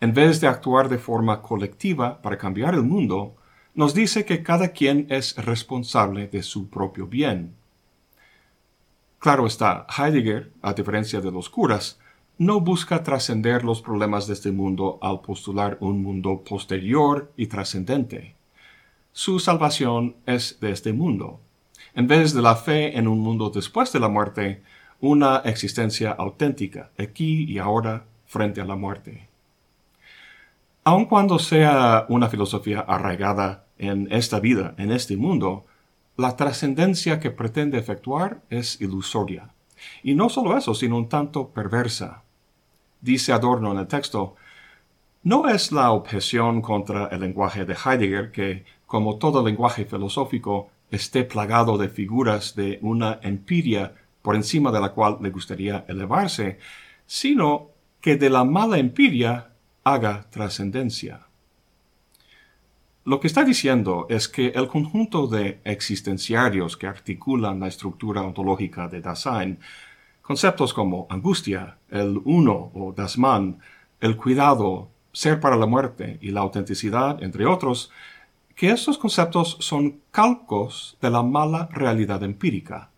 en 0.00 0.12
vez 0.12 0.40
de 0.40 0.48
actuar 0.48 0.88
de 0.88 0.98
forma 0.98 1.42
colectiva 1.42 2.20
para 2.22 2.36
cambiar 2.36 2.74
el 2.74 2.82
mundo, 2.82 3.36
nos 3.74 3.94
dice 3.94 4.24
que 4.24 4.42
cada 4.42 4.68
quien 4.68 5.06
es 5.08 5.36
responsable 5.36 6.28
de 6.28 6.42
su 6.42 6.68
propio 6.68 7.06
bien. 7.06 7.54
Claro 9.18 9.46
está, 9.46 9.86
Heidegger, 9.96 10.52
a 10.62 10.74
diferencia 10.74 11.20
de 11.20 11.30
los 11.30 11.48
curas, 11.48 11.98
no 12.38 12.60
busca 12.60 13.02
trascender 13.02 13.64
los 13.64 13.80
problemas 13.80 14.26
de 14.26 14.34
este 14.34 14.50
mundo 14.50 14.98
al 15.00 15.20
postular 15.20 15.78
un 15.80 16.02
mundo 16.02 16.42
posterior 16.42 17.32
y 17.36 17.46
trascendente. 17.46 18.34
Su 19.12 19.38
salvación 19.38 20.16
es 20.26 20.58
de 20.60 20.72
este 20.72 20.92
mundo. 20.92 21.40
En 21.94 22.08
vez 22.08 22.32
de 22.34 22.42
la 22.42 22.56
fe 22.56 22.98
en 22.98 23.06
un 23.06 23.20
mundo 23.20 23.50
después 23.50 23.92
de 23.92 24.00
la 24.00 24.08
muerte, 24.08 24.62
una 25.00 25.38
existencia 25.44 26.12
auténtica, 26.12 26.90
aquí 26.98 27.44
y 27.44 27.58
ahora, 27.58 28.04
frente 28.26 28.60
a 28.60 28.64
la 28.64 28.76
muerte. 28.76 29.31
Aun 30.84 31.04
cuando 31.04 31.38
sea 31.38 32.06
una 32.08 32.28
filosofía 32.28 32.80
arraigada 32.80 33.66
en 33.78 34.08
esta 34.10 34.40
vida, 34.40 34.74
en 34.78 34.90
este 34.90 35.16
mundo, 35.16 35.64
la 36.16 36.36
trascendencia 36.36 37.20
que 37.20 37.30
pretende 37.30 37.78
efectuar 37.78 38.42
es 38.50 38.80
ilusoria. 38.80 39.54
Y 40.02 40.16
no 40.16 40.28
solo 40.28 40.56
eso, 40.56 40.74
sino 40.74 40.96
un 40.96 41.08
tanto 41.08 41.50
perversa. 41.50 42.24
Dice 43.00 43.32
Adorno 43.32 43.70
en 43.70 43.78
el 43.78 43.86
texto, 43.86 44.34
no 45.22 45.48
es 45.48 45.70
la 45.70 45.92
objeción 45.92 46.60
contra 46.62 47.06
el 47.06 47.20
lenguaje 47.20 47.64
de 47.64 47.74
Heidegger 47.74 48.32
que, 48.32 48.64
como 48.86 49.18
todo 49.18 49.44
lenguaje 49.44 49.84
filosófico, 49.84 50.70
esté 50.90 51.22
plagado 51.22 51.78
de 51.78 51.90
figuras 51.90 52.56
de 52.56 52.80
una 52.82 53.20
empiria 53.22 53.94
por 54.20 54.34
encima 54.34 54.72
de 54.72 54.80
la 54.80 54.90
cual 54.90 55.18
le 55.20 55.30
gustaría 55.30 55.84
elevarse, 55.86 56.58
sino 57.06 57.68
que 58.00 58.16
de 58.16 58.30
la 58.30 58.42
mala 58.42 58.78
empiria 58.78 59.51
haga 59.84 60.26
trascendencia. 60.30 61.26
Lo 63.04 63.18
que 63.18 63.26
está 63.26 63.42
diciendo 63.42 64.06
es 64.08 64.28
que 64.28 64.48
el 64.48 64.68
conjunto 64.68 65.26
de 65.26 65.60
existenciarios 65.64 66.76
que 66.76 66.86
articulan 66.86 67.58
la 67.58 67.66
estructura 67.66 68.22
ontológica 68.22 68.86
de 68.86 69.00
Dasein, 69.00 69.58
conceptos 70.22 70.72
como 70.72 71.08
angustia, 71.10 71.78
el 71.90 72.20
uno 72.24 72.70
o 72.74 72.92
Dasman, 72.96 73.58
el 74.00 74.16
cuidado, 74.16 74.90
ser 75.12 75.40
para 75.40 75.56
la 75.56 75.66
muerte 75.66 76.18
y 76.20 76.30
la 76.30 76.40
autenticidad, 76.40 77.22
entre 77.22 77.44
otros, 77.44 77.90
que 78.54 78.70
estos 78.70 78.98
conceptos 78.98 79.56
son 79.60 80.00
calcos 80.12 80.96
de 81.00 81.10
la 81.10 81.24
mala 81.24 81.68
realidad 81.72 82.22
empírica. 82.22 82.90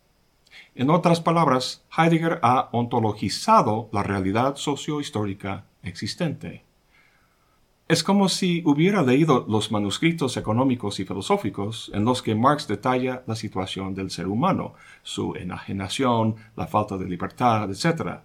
En 0.74 0.90
otras 0.90 1.20
palabras, 1.20 1.82
Heidegger 1.96 2.40
ha 2.42 2.68
ontologizado 2.72 3.88
la 3.92 4.02
realidad 4.02 4.56
sociohistórica 4.56 5.64
existente. 5.82 6.64
Es 7.86 8.02
como 8.02 8.30
si 8.30 8.62
hubiera 8.64 9.02
leído 9.02 9.44
los 9.46 9.70
manuscritos 9.70 10.38
económicos 10.38 11.00
y 11.00 11.04
filosóficos 11.04 11.90
en 11.92 12.06
los 12.06 12.22
que 12.22 12.34
Marx 12.34 12.66
detalla 12.66 13.22
la 13.26 13.36
situación 13.36 13.94
del 13.94 14.10
ser 14.10 14.26
humano, 14.26 14.72
su 15.02 15.34
enajenación, 15.34 16.36
la 16.56 16.66
falta 16.66 16.96
de 16.96 17.06
libertad, 17.06 17.68
etc. 17.70 18.20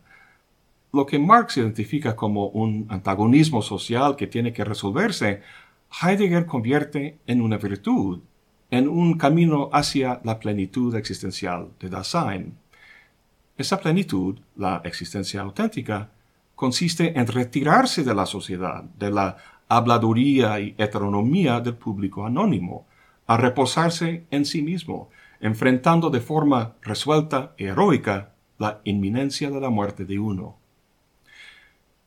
Lo 0.93 1.05
que 1.05 1.19
Marx 1.19 1.57
identifica 1.57 2.15
como 2.15 2.47
un 2.47 2.87
antagonismo 2.89 3.61
social 3.61 4.15
que 4.15 4.27
tiene 4.27 4.53
que 4.53 4.63
resolverse, 4.63 5.41
Heidegger 6.01 6.45
convierte 6.45 7.19
en 7.27 7.41
una 7.41 7.57
virtud, 7.57 8.21
en 8.71 8.87
un 8.87 9.17
camino 9.17 9.69
hacia 9.73 10.21
la 10.23 10.39
plenitud 10.39 10.95
existencial 10.95 11.67
de 11.81 11.89
Dasein. 11.89 12.57
Esa 13.57 13.81
plenitud, 13.81 14.39
la 14.55 14.81
existencia 14.85 15.41
auténtica, 15.41 16.11
consiste 16.59 17.17
en 17.17 17.25
retirarse 17.25 18.03
de 18.03 18.13
la 18.13 18.25
sociedad, 18.25 18.83
de 18.83 19.09
la 19.11 19.37
habladuría 19.69 20.59
y 20.59 20.75
heteronomía 20.77 21.61
del 21.61 21.75
público 21.75 22.25
anónimo, 22.25 22.85
a 23.27 23.37
reposarse 23.37 24.25
en 24.29 24.43
sí 24.43 24.61
mismo, 24.61 25.09
enfrentando 25.39 26.09
de 26.09 26.19
forma 26.19 26.73
resuelta 26.81 27.53
y 27.57 27.63
heroica 27.63 28.33
la 28.57 28.81
inminencia 28.83 29.49
de 29.49 29.61
la 29.61 29.69
muerte 29.69 30.03
de 30.03 30.19
uno. 30.19 30.57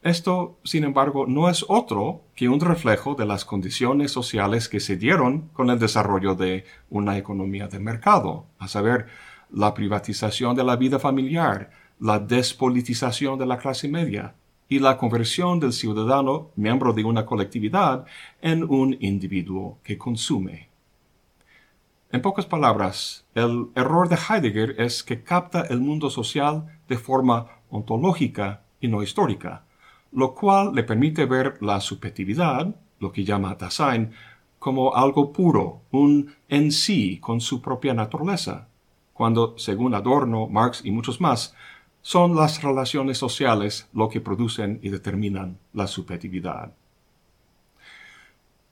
Esto, 0.02 0.58
sin 0.64 0.84
embargo, 0.84 1.24
no 1.26 1.48
es 1.48 1.64
otro 1.66 2.20
que 2.36 2.50
un 2.50 2.60
reflejo 2.60 3.14
de 3.14 3.24
las 3.24 3.46
condiciones 3.46 4.12
sociales 4.12 4.68
que 4.68 4.80
se 4.80 4.98
dieron 4.98 5.48
con 5.54 5.70
el 5.70 5.78
desarrollo 5.78 6.34
de 6.34 6.66
una 6.90 7.16
economía 7.16 7.68
de 7.68 7.78
mercado, 7.78 8.44
a 8.58 8.68
saber, 8.68 9.06
la 9.50 9.72
privatización 9.72 10.54
de 10.54 10.64
la 10.64 10.76
vida 10.76 10.98
familiar, 10.98 11.70
la 11.98 12.18
despolitización 12.18 13.38
de 13.38 13.46
la 13.46 13.56
clase 13.56 13.88
media, 13.88 14.34
y 14.72 14.78
la 14.78 14.96
conversión 14.96 15.60
del 15.60 15.74
ciudadano, 15.74 16.50
miembro 16.56 16.94
de 16.94 17.04
una 17.04 17.26
colectividad, 17.26 18.06
en 18.40 18.64
un 18.64 18.96
individuo 19.00 19.78
que 19.82 19.98
consume. 19.98 20.70
En 22.10 22.22
pocas 22.22 22.46
palabras, 22.46 23.26
el 23.34 23.68
error 23.74 24.08
de 24.08 24.16
Heidegger 24.16 24.80
es 24.80 25.02
que 25.02 25.22
capta 25.22 25.60
el 25.68 25.80
mundo 25.80 26.08
social 26.08 26.80
de 26.88 26.96
forma 26.96 27.48
ontológica 27.68 28.62
y 28.80 28.88
no 28.88 29.02
histórica, 29.02 29.64
lo 30.10 30.34
cual 30.34 30.74
le 30.74 30.84
permite 30.84 31.26
ver 31.26 31.58
la 31.60 31.78
subjetividad, 31.82 32.74
lo 32.98 33.12
que 33.12 33.24
llama 33.24 33.56
Dasein, 33.56 34.12
como 34.58 34.94
algo 34.94 35.34
puro, 35.34 35.82
un 35.90 36.34
en 36.48 36.72
sí 36.72 37.18
con 37.18 37.42
su 37.42 37.60
propia 37.60 37.92
naturaleza, 37.92 38.68
cuando, 39.12 39.54
según 39.58 39.94
Adorno, 39.94 40.46
Marx 40.46 40.80
y 40.82 40.90
muchos 40.90 41.20
más, 41.20 41.54
son 42.02 42.34
las 42.34 42.62
relaciones 42.62 43.16
sociales 43.16 43.88
lo 43.92 44.08
que 44.08 44.20
producen 44.20 44.80
y 44.82 44.90
determinan 44.90 45.58
la 45.72 45.86
subjetividad. 45.86 46.72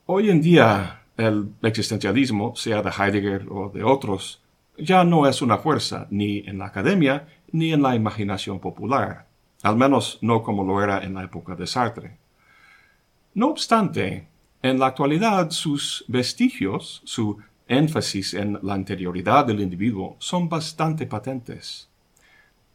Hoy 0.06 0.30
en 0.30 0.40
día, 0.42 1.02
el 1.16 1.52
existencialismo, 1.62 2.56
sea 2.56 2.82
de 2.82 2.90
Heidegger 2.90 3.46
o 3.48 3.70
de 3.70 3.84
otros, 3.84 4.42
ya 4.76 5.04
no 5.04 5.28
es 5.28 5.42
una 5.42 5.58
fuerza 5.58 6.08
ni 6.10 6.38
en 6.40 6.58
la 6.58 6.66
academia 6.66 7.28
ni 7.52 7.72
en 7.72 7.82
la 7.82 7.94
imaginación 7.94 8.58
popular, 8.58 9.26
al 9.62 9.76
menos 9.76 10.18
no 10.22 10.42
como 10.42 10.64
lo 10.64 10.82
era 10.82 11.04
en 11.04 11.14
la 11.14 11.24
época 11.24 11.54
de 11.54 11.66
Sartre. 11.66 12.16
No 13.34 13.48
obstante, 13.48 14.26
en 14.62 14.78
la 14.78 14.86
actualidad 14.86 15.50
sus 15.50 16.04
vestigios, 16.08 17.02
su 17.04 17.38
énfasis 17.68 18.34
en 18.34 18.58
la 18.62 18.74
anterioridad 18.74 19.46
del 19.46 19.60
individuo 19.60 20.16
son 20.18 20.48
bastante 20.48 21.06
patentes. 21.06 21.89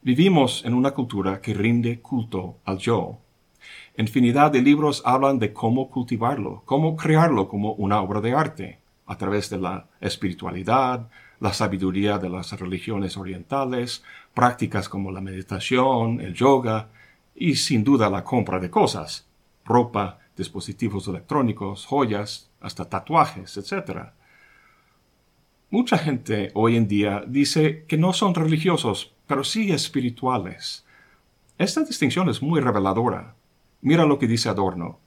Vivimos 0.05 0.63
en 0.63 0.75
una 0.75 0.91
cultura 0.91 1.41
que 1.41 1.55
rinde 1.55 1.99
culto 1.99 2.59
al 2.63 2.77
yo. 2.77 3.17
Infinidad 3.97 4.51
de 4.51 4.61
libros 4.61 5.01
hablan 5.03 5.39
de 5.39 5.51
cómo 5.51 5.89
cultivarlo, 5.89 6.61
cómo 6.65 6.95
crearlo 6.95 7.47
como 7.47 7.73
una 7.73 7.99
obra 8.01 8.21
de 8.21 8.33
arte, 8.33 8.79
a 9.07 9.17
través 9.17 9.49
de 9.49 9.57
la 9.57 9.87
espiritualidad, 9.99 11.09
la 11.39 11.53
sabiduría 11.53 12.19
de 12.19 12.29
las 12.29 12.51
religiones 12.51 13.17
orientales, 13.17 14.03
prácticas 14.35 14.89
como 14.89 15.11
la 15.11 15.21
meditación, 15.21 16.21
el 16.21 16.35
yoga 16.35 16.89
y 17.33 17.55
sin 17.55 17.83
duda 17.83 18.07
la 18.07 18.23
compra 18.23 18.59
de 18.59 18.69
cosas, 18.69 19.27
ropa, 19.65 20.19
dispositivos 20.37 21.07
electrónicos, 21.07 21.83
joyas, 21.87 22.51
hasta 22.61 22.87
tatuajes, 22.87 23.57
etc. 23.57 24.09
Mucha 25.71 25.97
gente 25.97 26.51
hoy 26.53 26.75
en 26.75 26.87
día 26.87 27.23
dice 27.25 27.85
que 27.87 27.97
no 27.97 28.13
son 28.13 28.35
religiosos 28.35 29.14
pero 29.27 29.43
sí 29.43 29.71
espirituales. 29.71 30.85
Esta 31.57 31.83
distinción 31.83 32.29
es 32.29 32.41
muy 32.41 32.59
reveladora. 32.59 33.35
Mira 33.81 34.05
lo 34.05 34.19
que 34.19 34.27
dice 34.27 34.49
Adorno. 34.49 34.99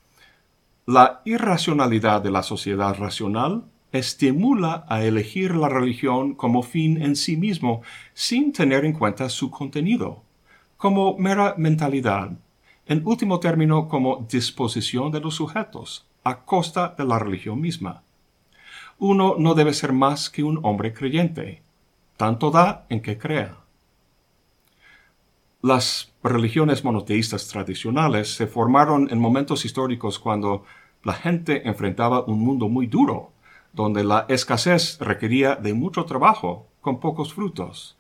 La 0.87 1.21
irracionalidad 1.25 2.23
de 2.23 2.31
la 2.31 2.43
sociedad 2.43 2.97
racional 2.97 3.65
estimula 3.93 4.85
a 4.89 5.03
elegir 5.03 5.55
la 5.55 5.69
religión 5.69 6.35
como 6.35 6.63
fin 6.63 7.03
en 7.03 7.17
sí 7.17 7.37
mismo 7.37 7.83
sin 8.15 8.53
tener 8.53 8.85
en 8.85 8.93
cuenta 8.93 9.29
su 9.29 9.51
contenido, 9.51 10.23
como 10.77 11.17
mera 11.19 11.55
mentalidad, 11.57 12.33
en 12.87 13.07
último 13.07 13.41
término 13.41 13.89
como 13.89 14.27
disposición 14.31 15.13
de 15.13 15.21
los 15.21 15.35
sujetos, 15.35 16.07
a 16.25 16.45
costa 16.45 16.95
de 16.97 17.05
la 17.05 17.19
religión 17.19 17.61
misma. 17.61 18.03
Uno 18.99 19.37
no 19.39 19.55
debe 19.55 19.75
ser 19.75 19.93
más 19.93 20.31
que 20.31 20.43
un 20.43 20.59
hombre 20.63 20.93
creyente, 20.93 21.63
tanto 22.17 22.51
da 22.51 22.87
en 22.89 23.01
que 23.01 23.19
crea. 23.19 23.57
Las 25.69 26.15
religiones 26.23 26.83
monoteístas 26.83 27.47
tradicionales 27.49 28.35
se 28.35 28.47
formaron 28.47 29.07
en 29.11 29.19
momentos 29.19 29.67
históricos 29.67 30.19
cuando 30.19 30.65
la 31.05 31.13
gente 31.13 31.69
enfrentaba 31.69 32.25
un 32.25 32.41
mundo 32.41 32.71
muy 32.71 32.87
duro, 32.87 33.33
donde 33.75 34.03
la 34.03 34.25
escasez 34.31 34.97
requería 34.99 35.57
de 35.57 35.75
mucho 35.75 36.07
trabajo 36.07 36.69
con 36.81 37.01
pocos 37.01 37.35
frutos. 37.35 37.99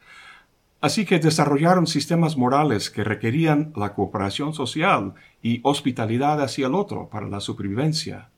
Así 0.80 1.04
que 1.04 1.18
desarrollaron 1.18 1.86
sistemas 1.86 2.38
morales 2.38 2.88
que 2.88 3.04
requerían 3.04 3.74
la 3.76 3.92
cooperación 3.92 4.54
social 4.54 5.12
y 5.42 5.60
hospitalidad 5.62 6.40
hacia 6.40 6.68
el 6.68 6.74
otro 6.74 7.10
para 7.10 7.28
la 7.28 7.40
supervivencia. 7.40 8.30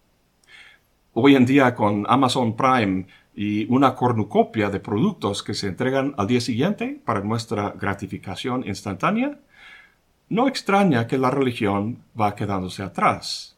Hoy 1.13 1.37
en 1.37 1.47
día 1.47 1.77
con 1.77 2.05
Amazon 2.09 2.57
Prime 2.57 3.07
y 3.35 3.67
una 3.73 3.95
cornucopia 3.95 4.71
de 4.71 4.81
productos 4.81 5.43
que 5.43 5.55
se 5.55 5.69
entregan 5.69 6.15
al 6.19 6.27
día 6.27 6.41
siguiente 6.41 7.01
para 7.05 7.21
nuestra 7.21 7.71
gratificación 7.71 8.67
instantánea, 8.67 9.39
no 10.29 10.49
extraña 10.49 11.07
que 11.07 11.19
la 11.19 11.31
religión 11.31 12.03
va 12.19 12.35
quedándose 12.35 12.83
atrás. 12.83 13.57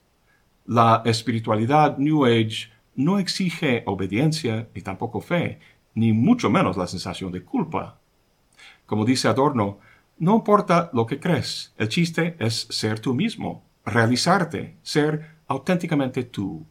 La 0.66 1.02
espiritualidad 1.04 1.98
New 1.98 2.24
Age 2.24 2.70
no 2.94 3.18
exige 3.18 3.82
obediencia 3.86 4.68
ni 4.74 4.82
tampoco 4.82 5.20
fe, 5.20 5.58
ni 5.94 6.12
mucho 6.12 6.50
menos 6.50 6.76
la 6.76 6.86
sensación 6.86 7.32
de 7.32 7.42
culpa. 7.42 7.98
Como 8.86 9.04
dice 9.04 9.28
Adorno, 9.28 9.78
no 10.18 10.36
importa 10.36 10.90
lo 10.92 11.06
que 11.06 11.18
crees, 11.18 11.74
el 11.78 11.88
chiste 11.88 12.36
es 12.38 12.66
ser 12.70 13.00
tú 13.00 13.14
mismo, 13.14 13.64
realizarte, 13.84 14.76
ser 14.82 15.36
auténticamente 15.48 16.22
tú. 16.24 16.64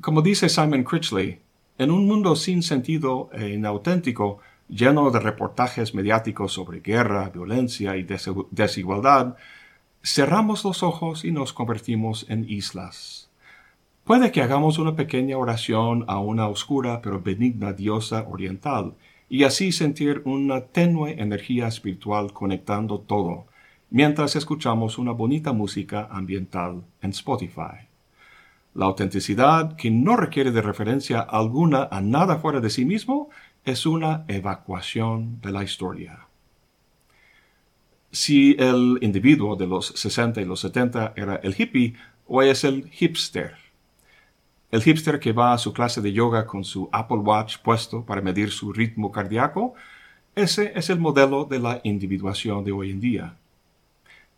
Como 0.00 0.20
dice 0.22 0.48
Simon 0.48 0.84
Critchley, 0.84 1.40
en 1.78 1.90
un 1.90 2.06
mundo 2.06 2.36
sin 2.36 2.62
sentido 2.62 3.30
e 3.32 3.50
inauténtico, 3.50 4.38
lleno 4.68 5.10
de 5.10 5.20
reportajes 5.20 5.94
mediáticos 5.94 6.52
sobre 6.52 6.80
guerra, 6.80 7.28
violencia 7.28 7.96
y 7.96 8.06
desigualdad, 8.50 9.36
cerramos 10.02 10.64
los 10.64 10.82
ojos 10.82 11.24
y 11.24 11.32
nos 11.32 11.52
convertimos 11.52 12.26
en 12.28 12.48
islas. 12.48 13.30
Puede 14.04 14.30
que 14.30 14.40
hagamos 14.40 14.78
una 14.78 14.94
pequeña 14.94 15.36
oración 15.36 16.04
a 16.06 16.20
una 16.20 16.48
oscura 16.48 17.02
pero 17.02 17.20
benigna 17.20 17.72
diosa 17.72 18.24
oriental 18.28 18.94
y 19.28 19.42
así 19.42 19.72
sentir 19.72 20.22
una 20.24 20.60
tenue 20.60 21.20
energía 21.20 21.66
espiritual 21.66 22.32
conectando 22.32 23.00
todo, 23.00 23.46
mientras 23.90 24.36
escuchamos 24.36 24.98
una 24.98 25.10
bonita 25.10 25.52
música 25.52 26.08
ambiental 26.10 26.84
en 27.02 27.10
Spotify. 27.10 27.85
La 28.76 28.84
autenticidad, 28.84 29.74
que 29.74 29.90
no 29.90 30.18
requiere 30.18 30.52
de 30.52 30.60
referencia 30.60 31.20
alguna 31.20 31.88
a 31.90 32.02
nada 32.02 32.36
fuera 32.36 32.60
de 32.60 32.68
sí 32.68 32.84
mismo, 32.84 33.30
es 33.64 33.86
una 33.86 34.26
evacuación 34.28 35.40
de 35.40 35.50
la 35.50 35.64
historia. 35.64 36.26
Si 38.12 38.54
el 38.58 38.98
individuo 39.00 39.56
de 39.56 39.66
los 39.66 39.86
60 39.86 40.42
y 40.42 40.44
los 40.44 40.60
70 40.60 41.14
era 41.16 41.36
el 41.36 41.54
hippie, 41.58 41.94
hoy 42.26 42.50
es 42.50 42.64
el 42.64 42.90
hipster. 42.90 43.54
El 44.70 44.82
hipster 44.82 45.20
que 45.20 45.32
va 45.32 45.54
a 45.54 45.58
su 45.58 45.72
clase 45.72 46.02
de 46.02 46.12
yoga 46.12 46.46
con 46.46 46.62
su 46.62 46.90
Apple 46.92 47.18
Watch 47.18 47.56
puesto 47.64 48.04
para 48.04 48.20
medir 48.20 48.50
su 48.50 48.74
ritmo 48.74 49.10
cardíaco, 49.10 49.72
ese 50.34 50.72
es 50.78 50.90
el 50.90 50.98
modelo 50.98 51.46
de 51.46 51.60
la 51.60 51.80
individuación 51.82 52.62
de 52.62 52.72
hoy 52.72 52.90
en 52.90 53.00
día. 53.00 53.36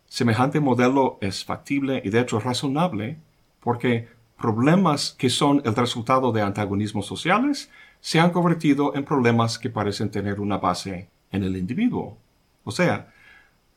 Semejante 0.07 0.61
modelo 0.61 1.17
es 1.19 1.43
factible 1.43 2.01
y 2.05 2.09
de 2.09 2.21
hecho 2.21 2.39
razonable 2.39 3.17
porque 3.59 4.07
problemas 4.39 5.15
que 5.17 5.29
son 5.29 5.61
el 5.65 5.75
resultado 5.75 6.31
de 6.31 6.41
antagonismos 6.41 7.05
sociales 7.05 7.69
se 8.01 8.19
han 8.19 8.31
convertido 8.31 8.95
en 8.95 9.03
problemas 9.03 9.59
que 9.59 9.69
parecen 9.69 10.09
tener 10.09 10.39
una 10.39 10.57
base 10.57 11.09
en 11.31 11.43
el 11.43 11.57
individuo. 11.57 12.17
O 12.63 12.71
sea, 12.71 13.13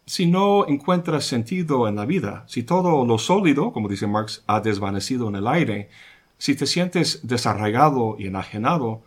si 0.07 0.27
no 0.27 0.67
encuentras 0.69 1.25
sentido 1.25 1.89
en 1.89 1.97
la 1.97 2.07
vida, 2.07 2.45
si 2.47 2.63
todo 2.63 3.05
lo 3.05 3.19
sólido, 3.19 3.73
como 3.73 3.89
dice 3.89 4.07
Marx, 4.07 4.43
ha 4.47 4.61
desvanecido 4.61 5.29
en 5.29 5.37
el 5.37 5.47
aire, 5.47 5.91
si 6.39 6.55
te 6.55 6.67
sientes 6.67 7.21
desarraigado 7.27 8.17
y 8.19 8.27
enajenado, 8.27 9.03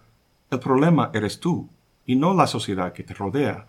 el 0.52 0.60
problema 0.60 1.12
eres 1.14 1.40
tú 1.40 1.70
y 2.06 2.16
no 2.16 2.34
la 2.34 2.48
sociedad 2.48 2.94
que 2.94 3.04
te 3.04 3.14
rodea. 3.14 3.68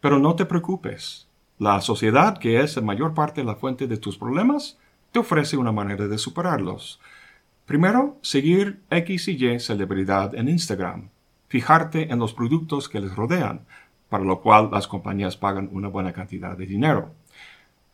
Pero 0.00 0.18
no 0.18 0.34
te 0.34 0.44
preocupes. 0.44 1.28
La 1.58 1.80
sociedad, 1.80 2.38
que 2.38 2.60
es 2.60 2.76
en 2.76 2.84
mayor 2.84 3.14
parte 3.14 3.44
la 3.44 3.54
fuente 3.54 3.86
de 3.86 3.96
tus 3.96 4.18
problemas, 4.18 4.78
te 5.12 5.18
ofrece 5.18 5.56
una 5.56 5.72
manera 5.72 6.08
de 6.08 6.18
superarlos. 6.18 6.98
Primero, 7.66 8.18
seguir 8.22 8.80
X 8.90 9.28
y 9.28 9.46
Y 9.46 9.60
celebridad 9.60 10.34
en 10.34 10.48
Instagram. 10.48 11.10
Fijarte 11.48 12.10
en 12.10 12.18
los 12.18 12.32
productos 12.32 12.88
que 12.88 13.00
les 13.00 13.14
rodean, 13.14 13.66
para 14.08 14.24
lo 14.24 14.40
cual 14.40 14.70
las 14.72 14.88
compañías 14.88 15.36
pagan 15.36 15.68
una 15.70 15.88
buena 15.88 16.12
cantidad 16.12 16.56
de 16.56 16.66
dinero. 16.66 17.12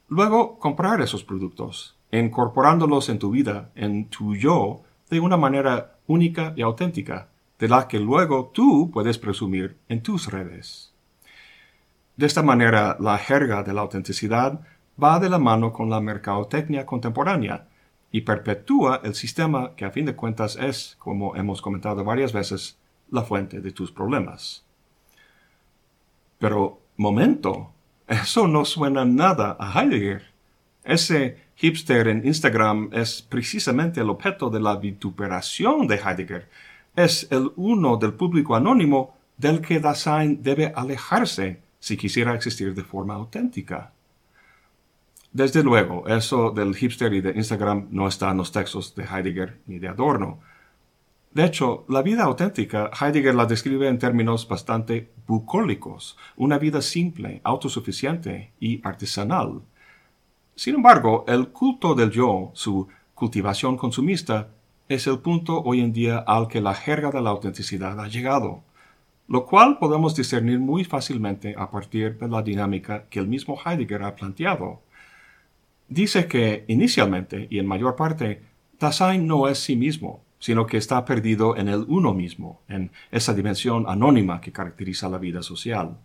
Luego, 0.09 0.59
comprar 0.59 1.01
esos 1.01 1.25
productos, 1.25 1.97
incorporándolos 2.13 3.09
en 3.09 3.19
tu 3.19 3.31
vida, 3.31 3.71
en 3.75 4.09
tu 4.09 4.35
yo, 4.35 4.83
de 5.11 5.21
una 5.21 5.37
manera 5.37 5.99
única 6.07 6.55
y 6.57 6.63
auténtica, 6.63 7.29
de 7.59 7.69
la 7.69 7.89
que 7.89 7.99
luego 7.99 8.51
tú 8.55 8.91
puedes 8.93 9.19
presumir 9.19 9.77
en 9.89 10.03
tus 10.03 10.31
redes. 10.31 10.93
De 12.17 12.27
esta 12.27 12.43
manera, 12.43 12.97
la 13.01 13.19
jerga 13.19 13.63
de 13.63 13.75
la 13.75 13.83
autenticidad 13.83 14.61
va 15.03 15.21
de 15.21 15.29
la 15.29 15.39
mano 15.39 15.73
con 15.73 15.91
la 15.91 16.01
mercadotecnia 16.01 16.85
contemporánea 16.85 17.67
y 18.11 18.23
perpetúa 18.23 19.01
el 19.05 19.15
sistema 19.15 19.75
que 19.77 19.85
a 19.85 19.91
fin 19.91 20.07
de 20.07 20.17
cuentas 20.17 20.57
es, 20.57 20.97
como 20.99 21.37
hemos 21.37 21.61
comentado 21.61 22.05
varias 22.05 22.33
veces, 22.33 22.79
la 23.11 23.23
fuente 23.23 23.61
de 23.61 23.73
tus 23.73 23.93
problemas. 23.93 24.65
Pero, 26.39 26.81
momento, 26.97 27.73
eso 28.07 28.49
no 28.49 28.65
suena 28.65 29.05
nada 29.05 29.57
a 29.59 29.81
Heidegger. 29.81 30.27
Ese 30.85 31.37
hipster 31.57 32.09
en 32.09 32.27
Instagram 32.27 32.91
es 32.93 33.21
precisamente 33.23 34.01
el 34.01 34.11
objeto 34.11 34.49
de 34.49 34.61
la 34.61 34.77
vituperación 34.77 35.87
de 35.87 35.97
Heidegger. 35.97 36.49
Es 36.97 37.29
el 37.31 37.53
uno 37.57 37.97
del 37.97 38.15
público 38.15 38.57
anónimo 38.57 39.17
del 39.37 39.61
que 39.61 39.81
Dasein 39.81 40.43
debe 40.43 40.73
alejarse 40.75 41.61
si 41.79 41.97
quisiera 41.97 42.35
existir 42.35 42.75
de 42.75 42.85
forma 42.85 43.15
auténtica. 43.15 43.93
Desde 45.33 45.63
luego, 45.63 46.09
eso 46.09 46.51
del 46.51 46.75
hipster 46.75 47.13
y 47.13 47.21
de 47.21 47.33
Instagram 47.33 47.89
no 47.91 48.09
está 48.09 48.31
en 48.31 48.39
los 48.39 48.51
textos 48.51 48.95
de 48.95 49.05
Heidegger 49.05 49.61
ni 49.67 49.79
de 49.79 49.89
Adorno. 49.89 50.41
De 51.33 51.45
hecho, 51.45 51.85
la 51.89 52.03
vida 52.03 52.25
auténtica, 52.25 52.91
Heidegger 52.99 53.35
la 53.35 53.45
describe 53.45 53.89
en 53.89 53.99
términos 53.99 54.49
bastante 54.49 55.11
bucólicos, 55.27 56.17
una 56.37 56.59
vida 56.59 56.81
simple, 56.81 57.41
autosuficiente 57.45 58.53
y 58.59 58.81
artesanal. 58.83 59.61
Sin 60.55 60.77
embargo, 60.77 61.25
el 61.29 61.49
culto 61.49 61.95
del 61.95 62.11
yo, 62.11 62.51
su 62.55 62.89
cultivación 63.15 63.77
consumista, 63.77 64.49
es 64.89 65.07
el 65.07 65.19
punto 65.19 65.61
hoy 65.63 65.81
en 65.81 65.93
día 65.93 66.19
al 66.19 66.49
que 66.49 66.63
la 66.63 66.75
jerga 66.75 67.11
de 67.11 67.21
la 67.21 67.31
autenticidad 67.31 68.01
ha 68.01 68.09
llegado, 68.09 68.63
lo 69.29 69.45
cual 69.45 69.79
podemos 69.79 70.17
discernir 70.17 70.59
muy 70.59 70.83
fácilmente 70.85 71.55
a 71.59 71.71
partir 71.71 72.19
de 72.19 72.27
la 72.27 72.41
dinámica 72.41 73.05
que 73.11 73.21
el 73.21 73.29
mismo 73.29 73.59
Heidegger 73.63 74.03
ha 74.03 74.17
planteado. 74.17 74.81
Dice 75.89 76.29
que, 76.29 76.65
inicialmente 76.69 77.47
y 77.51 77.59
en 77.59 77.67
mayor 77.67 77.97
parte, 77.97 78.43
Dasein 78.79 79.27
no 79.27 79.49
es 79.49 79.59
sí 79.59 79.75
mismo, 79.75 80.23
sino 80.39 80.67
que 80.67 80.77
está 80.77 81.05
perdido 81.05 81.57
en 81.57 81.69
el 81.69 81.85
uno 81.89 82.15
mismo, 82.15 82.61
en 82.69 82.93
esa 83.11 83.35
dimensión 83.35 83.87
anónima 83.89 84.41
que 84.41 84.53
caracteriza 84.53 85.09
la 85.09 85.19
vida 85.19 85.43
social. 85.43 85.99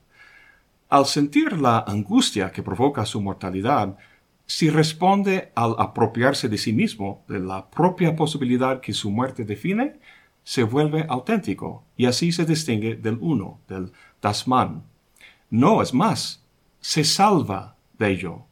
Al 0.90 1.06
sentir 1.06 1.60
la 1.60 1.80
angustia 1.80 2.52
que 2.52 2.64
provoca 2.64 3.06
su 3.06 3.22
mortalidad, 3.22 3.98
si 4.46 4.70
responde 4.70 5.52
al 5.56 5.76
apropiarse 5.78 6.50
de 6.50 6.58
sí 6.58 6.74
mismo, 6.74 7.24
de 7.28 7.40
la 7.40 7.70
propia 7.70 8.16
posibilidad 8.16 8.82
que 8.82 8.94
su 8.94 9.10
muerte 9.10 9.46
define, 9.46 10.00
se 10.44 10.64
vuelve 10.64 11.06
auténtico 11.08 11.84
y 11.96 12.06
así 12.06 12.32
se 12.32 12.46
distingue 12.46 12.96
del 12.96 13.18
uno, 13.22 13.60
del 13.68 13.92
Dasman. 14.22 14.84
No 15.50 15.82
es 15.82 15.94
más, 15.94 16.44
se 16.80 17.04
salva 17.04 17.76
de 17.98 18.12
ello. 18.12 18.46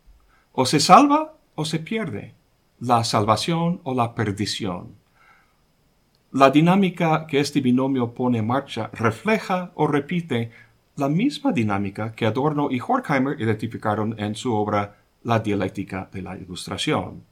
O 0.54 0.66
se 0.66 0.80
salva 0.80 1.34
o 1.56 1.64
se 1.66 1.80
pierde, 1.80 2.34
la 2.80 3.04
salvación 3.04 3.80
o 3.84 3.94
la 3.94 4.16
perdición. 4.16 4.96
La 6.32 6.50
dinámica 6.50 7.26
que 7.28 7.40
este 7.40 7.62
binomio 7.62 8.14
pone 8.14 8.40
en 8.40 8.48
marcha 8.48 8.90
refleja 8.94 9.72
o 9.76 9.88
repite 9.88 10.52
la 10.96 11.08
misma 11.08 11.52
dinámica 11.52 12.14
que 12.14 12.26
Adorno 12.26 12.70
y 12.70 12.80
Horkheimer 12.80 13.40
identificaron 13.40 14.16
en 14.20 14.36
su 14.36 14.54
obra 14.54 14.98
La 15.24 15.40
dialéctica 15.40 16.10
de 16.12 16.22
la 16.22 16.38
ilustración. 16.38 17.24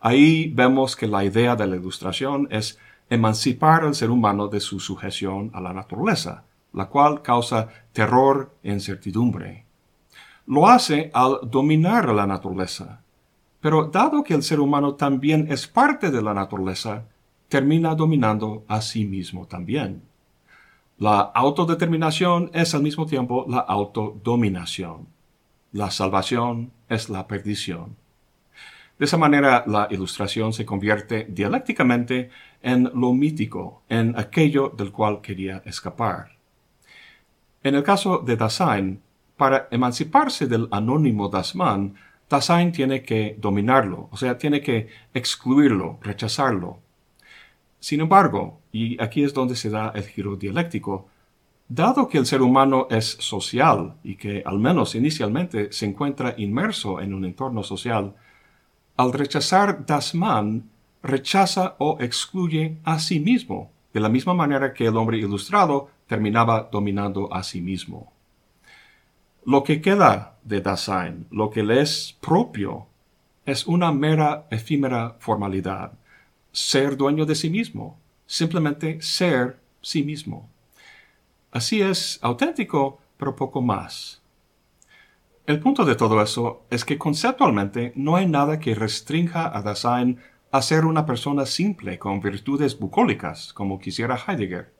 Ahí 0.00 0.52
vemos 0.54 0.96
que 0.96 1.06
la 1.06 1.24
idea 1.24 1.56
de 1.56 1.66
la 1.66 1.76
ilustración 1.76 2.46
es 2.50 2.78
emancipar 3.08 3.84
al 3.84 3.94
ser 3.94 4.10
humano 4.10 4.48
de 4.48 4.60
su 4.60 4.78
sujeción 4.78 5.50
a 5.52 5.60
la 5.60 5.72
naturaleza, 5.72 6.44
la 6.72 6.86
cual 6.86 7.22
causa 7.22 7.68
terror 7.92 8.54
e 8.62 8.72
incertidumbre. 8.72 9.69
Lo 10.50 10.66
hace 10.66 11.12
al 11.14 11.48
dominar 11.48 12.12
la 12.12 12.26
naturaleza. 12.26 13.02
Pero 13.60 13.84
dado 13.84 14.24
que 14.24 14.34
el 14.34 14.42
ser 14.42 14.58
humano 14.58 14.96
también 14.96 15.46
es 15.48 15.68
parte 15.68 16.10
de 16.10 16.20
la 16.20 16.34
naturaleza, 16.34 17.04
termina 17.48 17.94
dominando 17.94 18.64
a 18.66 18.80
sí 18.80 19.04
mismo 19.04 19.46
también. 19.46 20.02
La 20.98 21.20
autodeterminación 21.20 22.50
es 22.52 22.74
al 22.74 22.82
mismo 22.82 23.06
tiempo 23.06 23.46
la 23.48 23.60
autodominación. 23.60 25.06
La 25.70 25.92
salvación 25.92 26.72
es 26.88 27.08
la 27.08 27.28
perdición. 27.28 27.94
De 28.98 29.04
esa 29.04 29.18
manera, 29.18 29.62
la 29.68 29.86
ilustración 29.88 30.52
se 30.52 30.66
convierte 30.66 31.28
dialécticamente 31.30 32.30
en 32.60 32.90
lo 32.92 33.12
mítico, 33.12 33.82
en 33.88 34.18
aquello 34.18 34.70
del 34.76 34.90
cual 34.90 35.20
quería 35.20 35.62
escapar. 35.64 36.32
En 37.62 37.76
el 37.76 37.84
caso 37.84 38.18
de 38.18 38.34
Dasein, 38.34 39.00
para 39.40 39.68
emanciparse 39.70 40.46
del 40.46 40.68
anónimo 40.70 41.28
Dasman, 41.34 41.94
Dasein 42.28 42.70
tiene 42.72 43.02
que 43.02 43.36
dominarlo, 43.46 44.08
o 44.12 44.16
sea, 44.16 44.36
tiene 44.36 44.60
que 44.60 44.88
excluirlo, 45.14 45.98
rechazarlo, 46.02 46.78
sin 47.80 48.00
embargo, 48.00 48.60
y 48.72 49.02
aquí 49.02 49.24
es 49.24 49.32
donde 49.32 49.56
se 49.56 49.70
da 49.70 49.90
el 49.94 50.04
giro 50.04 50.36
dialéctico, 50.36 51.08
dado 51.66 52.08
que 52.08 52.18
el 52.18 52.26
ser 52.26 52.42
humano 52.42 52.86
es 52.90 53.06
social 53.06 53.94
y 54.04 54.16
que 54.16 54.42
al 54.44 54.58
menos 54.58 54.94
inicialmente 54.94 55.72
se 55.72 55.86
encuentra 55.86 56.34
inmerso 56.36 57.00
en 57.00 57.14
un 57.14 57.24
entorno 57.24 57.62
social, 57.62 58.14
al 58.98 59.12
rechazar 59.14 59.86
das 59.86 60.14
Man, 60.14 60.68
rechaza 61.02 61.76
o 61.78 61.96
excluye 62.00 62.76
a 62.84 62.98
sí 62.98 63.18
mismo, 63.18 63.70
de 63.94 64.00
la 64.00 64.10
misma 64.10 64.34
manera 64.34 64.74
que 64.74 64.86
el 64.86 64.96
hombre 64.98 65.16
ilustrado 65.16 65.88
terminaba 66.06 66.68
dominando 66.70 67.32
a 67.32 67.42
sí 67.42 67.62
mismo. 67.62 68.12
Lo 69.44 69.64
que 69.64 69.80
queda 69.80 70.36
de 70.42 70.60
Dasein, 70.60 71.26
lo 71.30 71.50
que 71.50 71.62
le 71.62 71.80
es 71.80 72.16
propio, 72.20 72.86
es 73.46 73.66
una 73.66 73.90
mera 73.90 74.46
efímera 74.50 75.16
formalidad, 75.18 75.92
ser 76.52 76.96
dueño 76.96 77.24
de 77.24 77.34
sí 77.34 77.48
mismo, 77.48 77.98
simplemente 78.26 79.00
ser 79.00 79.58
sí 79.80 80.02
mismo. 80.02 80.48
Así 81.52 81.80
es 81.80 82.18
auténtico, 82.22 83.00
pero 83.16 83.34
poco 83.34 83.62
más. 83.62 84.20
El 85.46 85.58
punto 85.58 85.84
de 85.84 85.96
todo 85.96 86.22
eso 86.22 86.62
es 86.70 86.84
que 86.84 86.98
conceptualmente 86.98 87.92
no 87.96 88.16
hay 88.16 88.26
nada 88.26 88.60
que 88.60 88.74
restrinja 88.74 89.56
a 89.56 89.62
Dasein 89.62 90.18
a 90.52 90.62
ser 90.62 90.84
una 90.84 91.06
persona 91.06 91.46
simple 91.46 91.98
con 91.98 92.20
virtudes 92.20 92.78
bucólicas, 92.78 93.52
como 93.52 93.78
quisiera 93.80 94.16
Heidegger. 94.16 94.72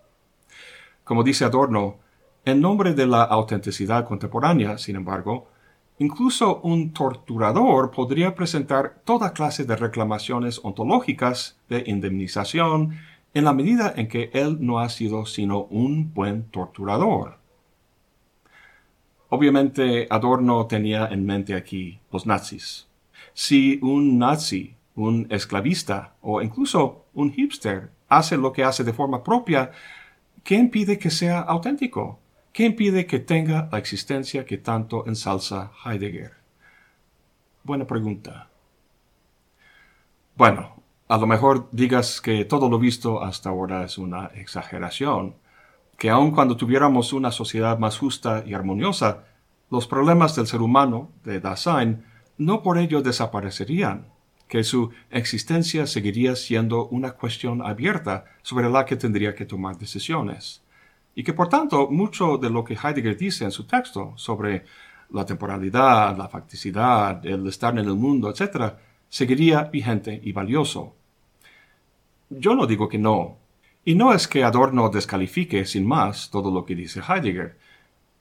Como 1.03 1.25
dice 1.25 1.44
Adorno, 1.44 1.99
en 2.44 2.61
nombre 2.61 2.94
de 2.94 3.07
la 3.07 3.22
autenticidad 3.22 4.07
contemporánea, 4.07 4.79
sin 4.79 4.96
embargo, 4.96 5.48
incluso 5.98 6.61
un 6.62 6.92
torturador 6.92 7.90
podría 7.90 8.35
presentar 8.35 9.00
toda 9.05 9.33
clase 9.33 9.64
de 9.64 9.76
reclamaciones 9.76 10.61
ontológicas 10.62 11.59
de 11.68 11.85
indemnización 11.87 12.98
en 13.35 13.44
la 13.44 13.53
medida 13.53 13.92
en 13.96 14.09
que 14.09 14.31
él 14.33 14.59
no 14.61 14.81
ha 14.81 14.88
sido 14.88 15.26
sino 15.26 15.64
un 15.64 16.12
buen 16.12 16.44
torturador. 16.44 17.38
Obviamente 19.29 20.09
Adorno 20.11 20.66
tenía 20.66 21.07
en 21.07 21.24
mente 21.24 21.55
aquí 21.55 22.00
los 22.11 22.26
nazis. 22.26 22.88
Si 23.33 23.79
un 23.83 24.18
nazi 24.18 24.74
un 24.96 25.26
esclavista 25.31 26.14
o 26.20 26.42
incluso 26.42 27.05
un 27.14 27.33
hipster 27.33 27.90
hace 28.09 28.37
lo 28.37 28.53
que 28.53 28.64
hace 28.64 28.85
de 28.85 28.92
forma 28.92 29.22
propia, 29.22 29.70
¿qué 30.42 30.57
impide 30.57 30.98
que 30.98 31.11
sea 31.11 31.40
auténtico? 31.40 32.18
¿Qué 32.52 32.64
impide 32.64 33.06
que 33.06 33.20
tenga 33.20 33.68
la 33.70 33.78
existencia 33.78 34.44
que 34.44 34.58
tanto 34.58 35.06
ensalza 35.06 35.70
Heidegger? 35.84 36.32
Buena 37.62 37.86
pregunta. 37.86 38.48
Bueno, 40.36 40.82
a 41.06 41.16
lo 41.16 41.28
mejor 41.28 41.68
digas 41.70 42.20
que 42.20 42.44
todo 42.44 42.68
lo 42.68 42.80
visto 42.80 43.22
hasta 43.22 43.50
ahora 43.50 43.84
es 43.84 43.98
una 43.98 44.26
exageración, 44.34 45.36
que 45.96 46.10
aun 46.10 46.32
cuando 46.32 46.56
tuviéramos 46.56 47.12
una 47.12 47.30
sociedad 47.30 47.78
más 47.78 47.98
justa 47.98 48.42
y 48.44 48.54
armoniosa, 48.54 49.26
los 49.70 49.86
problemas 49.86 50.34
del 50.34 50.48
ser 50.48 50.60
humano, 50.60 51.12
de 51.22 51.38
Dasein, 51.38 52.04
no 52.36 52.62
por 52.62 52.78
ello 52.78 53.00
desaparecerían 53.00 54.06
que 54.48 54.64
su 54.64 54.90
existencia 55.10 55.86
seguiría 55.86 56.34
siendo 56.34 56.88
una 56.88 57.12
cuestión 57.12 57.62
abierta 57.62 58.24
sobre 58.42 58.68
la 58.68 58.84
que 58.86 58.96
tendría 58.96 59.36
que 59.36 59.46
tomar 59.46 59.78
decisiones. 59.78 60.62
Y 61.14 61.25
que 61.25 61.33
por 61.33 61.49
tanto 61.49 61.88
mucho 61.90 62.38
de 62.38 62.51
lo 62.51 62.64
que 62.64 62.75
Heidegger 62.75 63.16
dice 63.16 63.44
en 63.44 63.51
su 63.51 63.66
texto 63.66 64.12
sobre 64.16 64.64
la 65.11 65.25
temporalidad, 65.25 66.16
la 66.16 66.29
facticidad, 66.29 67.25
el 67.27 67.46
estar 67.46 67.73
en 67.79 67.87
el 67.87 67.94
mundo, 67.94 68.31
etc., 68.31 68.75
seguiría 69.09 69.64
vigente 69.64 70.20
y 70.23 70.33
valioso. 70.33 70.94
Yo 72.31 72.55
no 72.55 72.66
digo 72.66 72.88
que 72.88 72.99
no. 72.99 73.38
Y 73.85 73.94
no 73.94 74.12
es 74.12 74.29
que 74.29 74.44
Adorno 74.44 74.88
descalifique 74.88 75.64
sin 75.64 75.87
más 75.87 76.31
todo 76.31 76.51
lo 76.51 76.64
que 76.64 76.77
dice 76.77 77.01
Heidegger. 77.01 77.59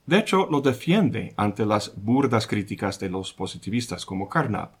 De 0.06 0.18
hecho, 0.18 0.48
lo 0.50 0.60
defiende 0.60 1.34
ante 1.36 1.64
las 1.64 1.92
burdas 1.94 2.46
críticas 2.46 2.98
de 2.98 3.10
los 3.10 3.32
positivistas 3.32 4.04
como 4.04 4.28
Carnap. 4.28 4.72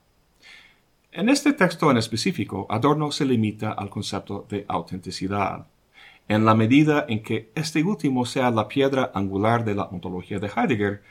En 1.12 1.28
este 1.28 1.52
texto 1.52 1.90
en 1.90 1.98
específico, 1.98 2.66
Adorno 2.68 3.12
se 3.12 3.24
limita 3.24 3.72
al 3.72 3.90
concepto 3.90 4.46
de 4.48 4.64
autenticidad, 4.66 5.66
en 6.30 6.44
la 6.44 6.54
medida 6.54 7.06
en 7.08 7.24
que 7.24 7.50
este 7.56 7.82
último 7.82 8.24
sea 8.24 8.52
la 8.52 8.68
piedra 8.68 9.10
angular 9.14 9.64
de 9.64 9.74
la 9.74 9.86
ontología 9.86 10.38
de 10.38 10.46
Heidegger, 10.46 11.02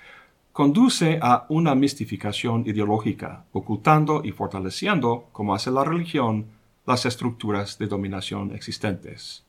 conduce 0.54 1.20
a 1.22 1.46
una 1.50 1.76
mistificación 1.76 2.64
ideológica, 2.66 3.44
ocultando 3.52 4.22
y 4.24 4.32
fortaleciendo, 4.32 5.28
como 5.34 5.54
hace 5.54 5.72
la 5.72 5.84
religión, 5.84 6.46
las 6.86 7.06
estructuras 7.06 7.78
de 7.78 7.88
dominación 7.88 8.56
existentes. 8.56 9.44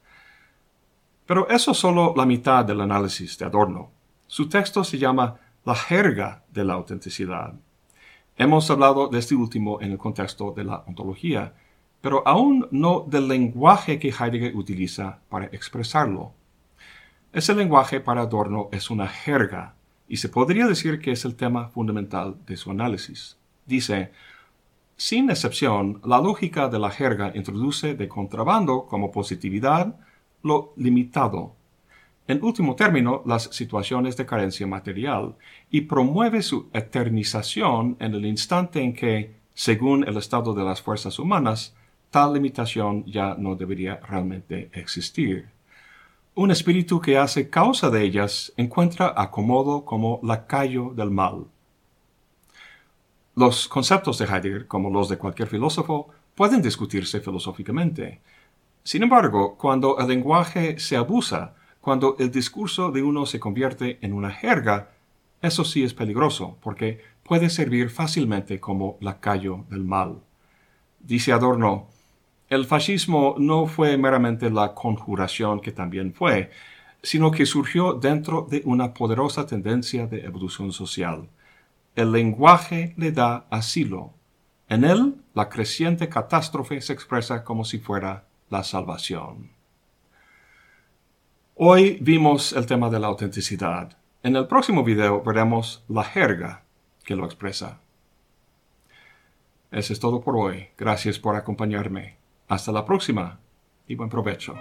Pero 1.24 1.48
eso 1.48 1.70
es 1.70 1.78
solo 1.78 2.14
la 2.16 2.26
mitad 2.26 2.64
del 2.64 2.80
análisis 2.80 3.38
de 3.38 3.44
Adorno. 3.44 3.92
Su 4.26 4.48
texto 4.48 4.83
se 4.83 4.98
llama 4.98 5.37
La 5.64 5.76
jerga 5.76 6.42
de 6.52 6.64
la 6.64 6.74
autenticidad 6.74 7.54
Hemos 8.37 8.70
hablado 8.70 9.09
de 9.09 9.18
este 9.18 9.35
último 9.35 9.83
en 9.83 9.92
el 9.92 9.98
contexto 9.98 10.52
de 10.56 10.64
la 10.64 10.83
ontología, 10.87 11.52
pero 12.01 12.27
aún 12.27 12.67
no 12.71 13.05
del 13.07 13.29
lenguaje 13.29 13.99
que 13.99 14.09
Heidegger 14.09 14.57
utiliza 14.57 15.19
para 15.29 15.47
expresarlo. 15.47 16.33
Ese 17.33 17.55
lenguaje 17.55 18.01
para 18.01 18.23
Adorno 18.23 18.69
es 18.73 18.91
una 18.91 19.07
jerga, 19.07 19.75
y 20.09 20.17
se 20.17 20.29
podría 20.29 20.67
decir 20.67 20.99
que 21.01 21.13
es 21.13 21.25
el 21.25 21.37
tema 21.37 21.69
fundamental 21.69 22.37
de 22.47 22.57
su 22.57 22.71
análisis. 22.71 23.37
Dice, 23.67 24.11
sin 24.97 25.31
excepción, 25.31 26.01
la 26.05 26.21
lógica 26.21 26.69
de 26.69 26.79
la 26.79 26.91
jerga 26.91 27.33
introduce 27.35 27.95
de 27.95 28.09
contrabando 28.09 28.87
como 28.87 29.13
positividad 29.13 29.95
lo 30.43 30.73
limitado, 30.77 31.55
en 32.31 32.45
último 32.45 32.77
término, 32.77 33.23
las 33.27 33.45
situaciones 33.45 34.17
de 34.17 34.25
carencia 34.25 34.65
material, 34.65 35.35
y 35.69 35.81
promueve 35.81 36.43
su 36.43 36.69
eternización 36.73 37.97
en 37.99 38.15
el 38.15 38.25
instante 38.25 38.81
en 38.81 38.93
que, 38.93 39.35
según 39.53 40.07
el 40.07 40.17
estado 40.17 40.55
de 40.55 40.63
las 40.63 40.81
fuerzas 40.81 41.19
humanas, 41.19 41.75
tal 42.11 42.35
limitación 42.35 43.05
ya 43.07 43.35
no 43.35 43.55
debería 43.55 43.96
realmente 43.96 44.70
existir. 44.73 45.49
Un 46.35 46.51
espíritu 46.51 47.01
que 47.01 47.18
hace 47.18 47.51
causa 47.51 47.90
de 47.90 48.03
ellas 48.03 48.53
encuentra 48.57 49.14
acomodo 49.16 49.85
como 49.85 50.20
lacayo 50.23 50.92
del 50.94 51.11
mal. 51.11 51.46
Los 53.37 53.68
conceptos 53.68 54.18
de 54.18 54.27
Heidegger, 54.27 54.66
como 54.66 54.90
los 54.90 55.09
de 55.09 55.18
cualquier 55.18 55.49
filósofo, 55.49 56.09
pueden 56.35 56.62
discutirse 56.62 57.20
filosóficamente. 57.20 58.20
Sin 58.83 59.03
embargo, 59.03 59.57
cuando 59.57 59.99
el 59.99 60.09
lenguaje 60.09 60.79
se 60.79 60.96
abusa, 60.96 61.55
cuando 61.81 62.16
el 62.18 62.31
discurso 62.31 62.90
de 62.90 63.03
uno 63.03 63.27
se 63.27 63.40
convierte 63.40 63.99
en 64.03 64.12
una 64.12 64.31
jerga, 64.31 64.90
eso 65.42 65.64
sí 65.64 65.83
es 65.83 65.94
peligroso, 65.94 66.59
porque 66.62 67.01
puede 67.23 67.51
servir 67.51 67.90
fácilmente 67.90 68.61
como 68.61 68.99
lacayo 69.01 69.64
del 69.70 69.85
mal. 69.85 70.20
Dice 70.99 71.33
Adorno, 71.33 71.88
el 72.51 72.67
fascismo 72.67 73.37
no 73.39 73.67
fue 73.67 73.97
meramente 73.97 74.51
la 74.51 74.75
conjuración 74.75 75.61
que 75.61 75.71
también 75.71 76.13
fue, 76.13 76.51
sino 77.01 77.31
que 77.31 77.47
surgió 77.47 77.95
dentro 77.95 78.47
de 78.51 78.63
una 78.65 78.93
poderosa 78.93 79.47
tendencia 79.47 80.09
de 80.09 80.25
evolución 80.25 80.73
social. 80.73 81.29
El 81.95 82.11
lenguaje 82.11 82.93
le 82.97 83.13
da 83.13 83.47
asilo. 83.51 84.13
En 84.69 84.85
él, 84.85 85.15
la 85.33 85.49
creciente 85.49 86.09
catástrofe 86.09 86.81
se 86.81 86.93
expresa 86.93 87.45
como 87.45 87.65
si 87.65 87.79
fuera 87.79 88.25
la 88.49 88.65
salvación. 88.65 89.51
Hoy 91.55 91.99
vimos 92.01 92.53
el 92.53 92.67
tema 92.67 92.91
de 92.91 92.99
la 92.99 93.07
autenticidad. 93.07 93.97
En 94.25 94.35
el 94.35 94.49
próximo 94.49 94.83
video 94.83 95.23
veremos 95.23 95.85
la 95.89 96.03
jerga 96.03 96.65
que 97.05 97.15
lo 97.15 97.27
expresa. 97.27 97.79
Eso 99.71 99.93
es 99.93 100.01
todo 100.01 100.21
por 100.21 100.37
hoy. 100.37 100.69
Gracias 100.77 101.19
por 101.21 101.37
acompañarme. 101.37 102.19
Hasta 102.51 102.73
la 102.73 102.85
próxima 102.85 103.39
y 103.87 103.95
buen 103.95 104.11
provecho. 104.11 104.57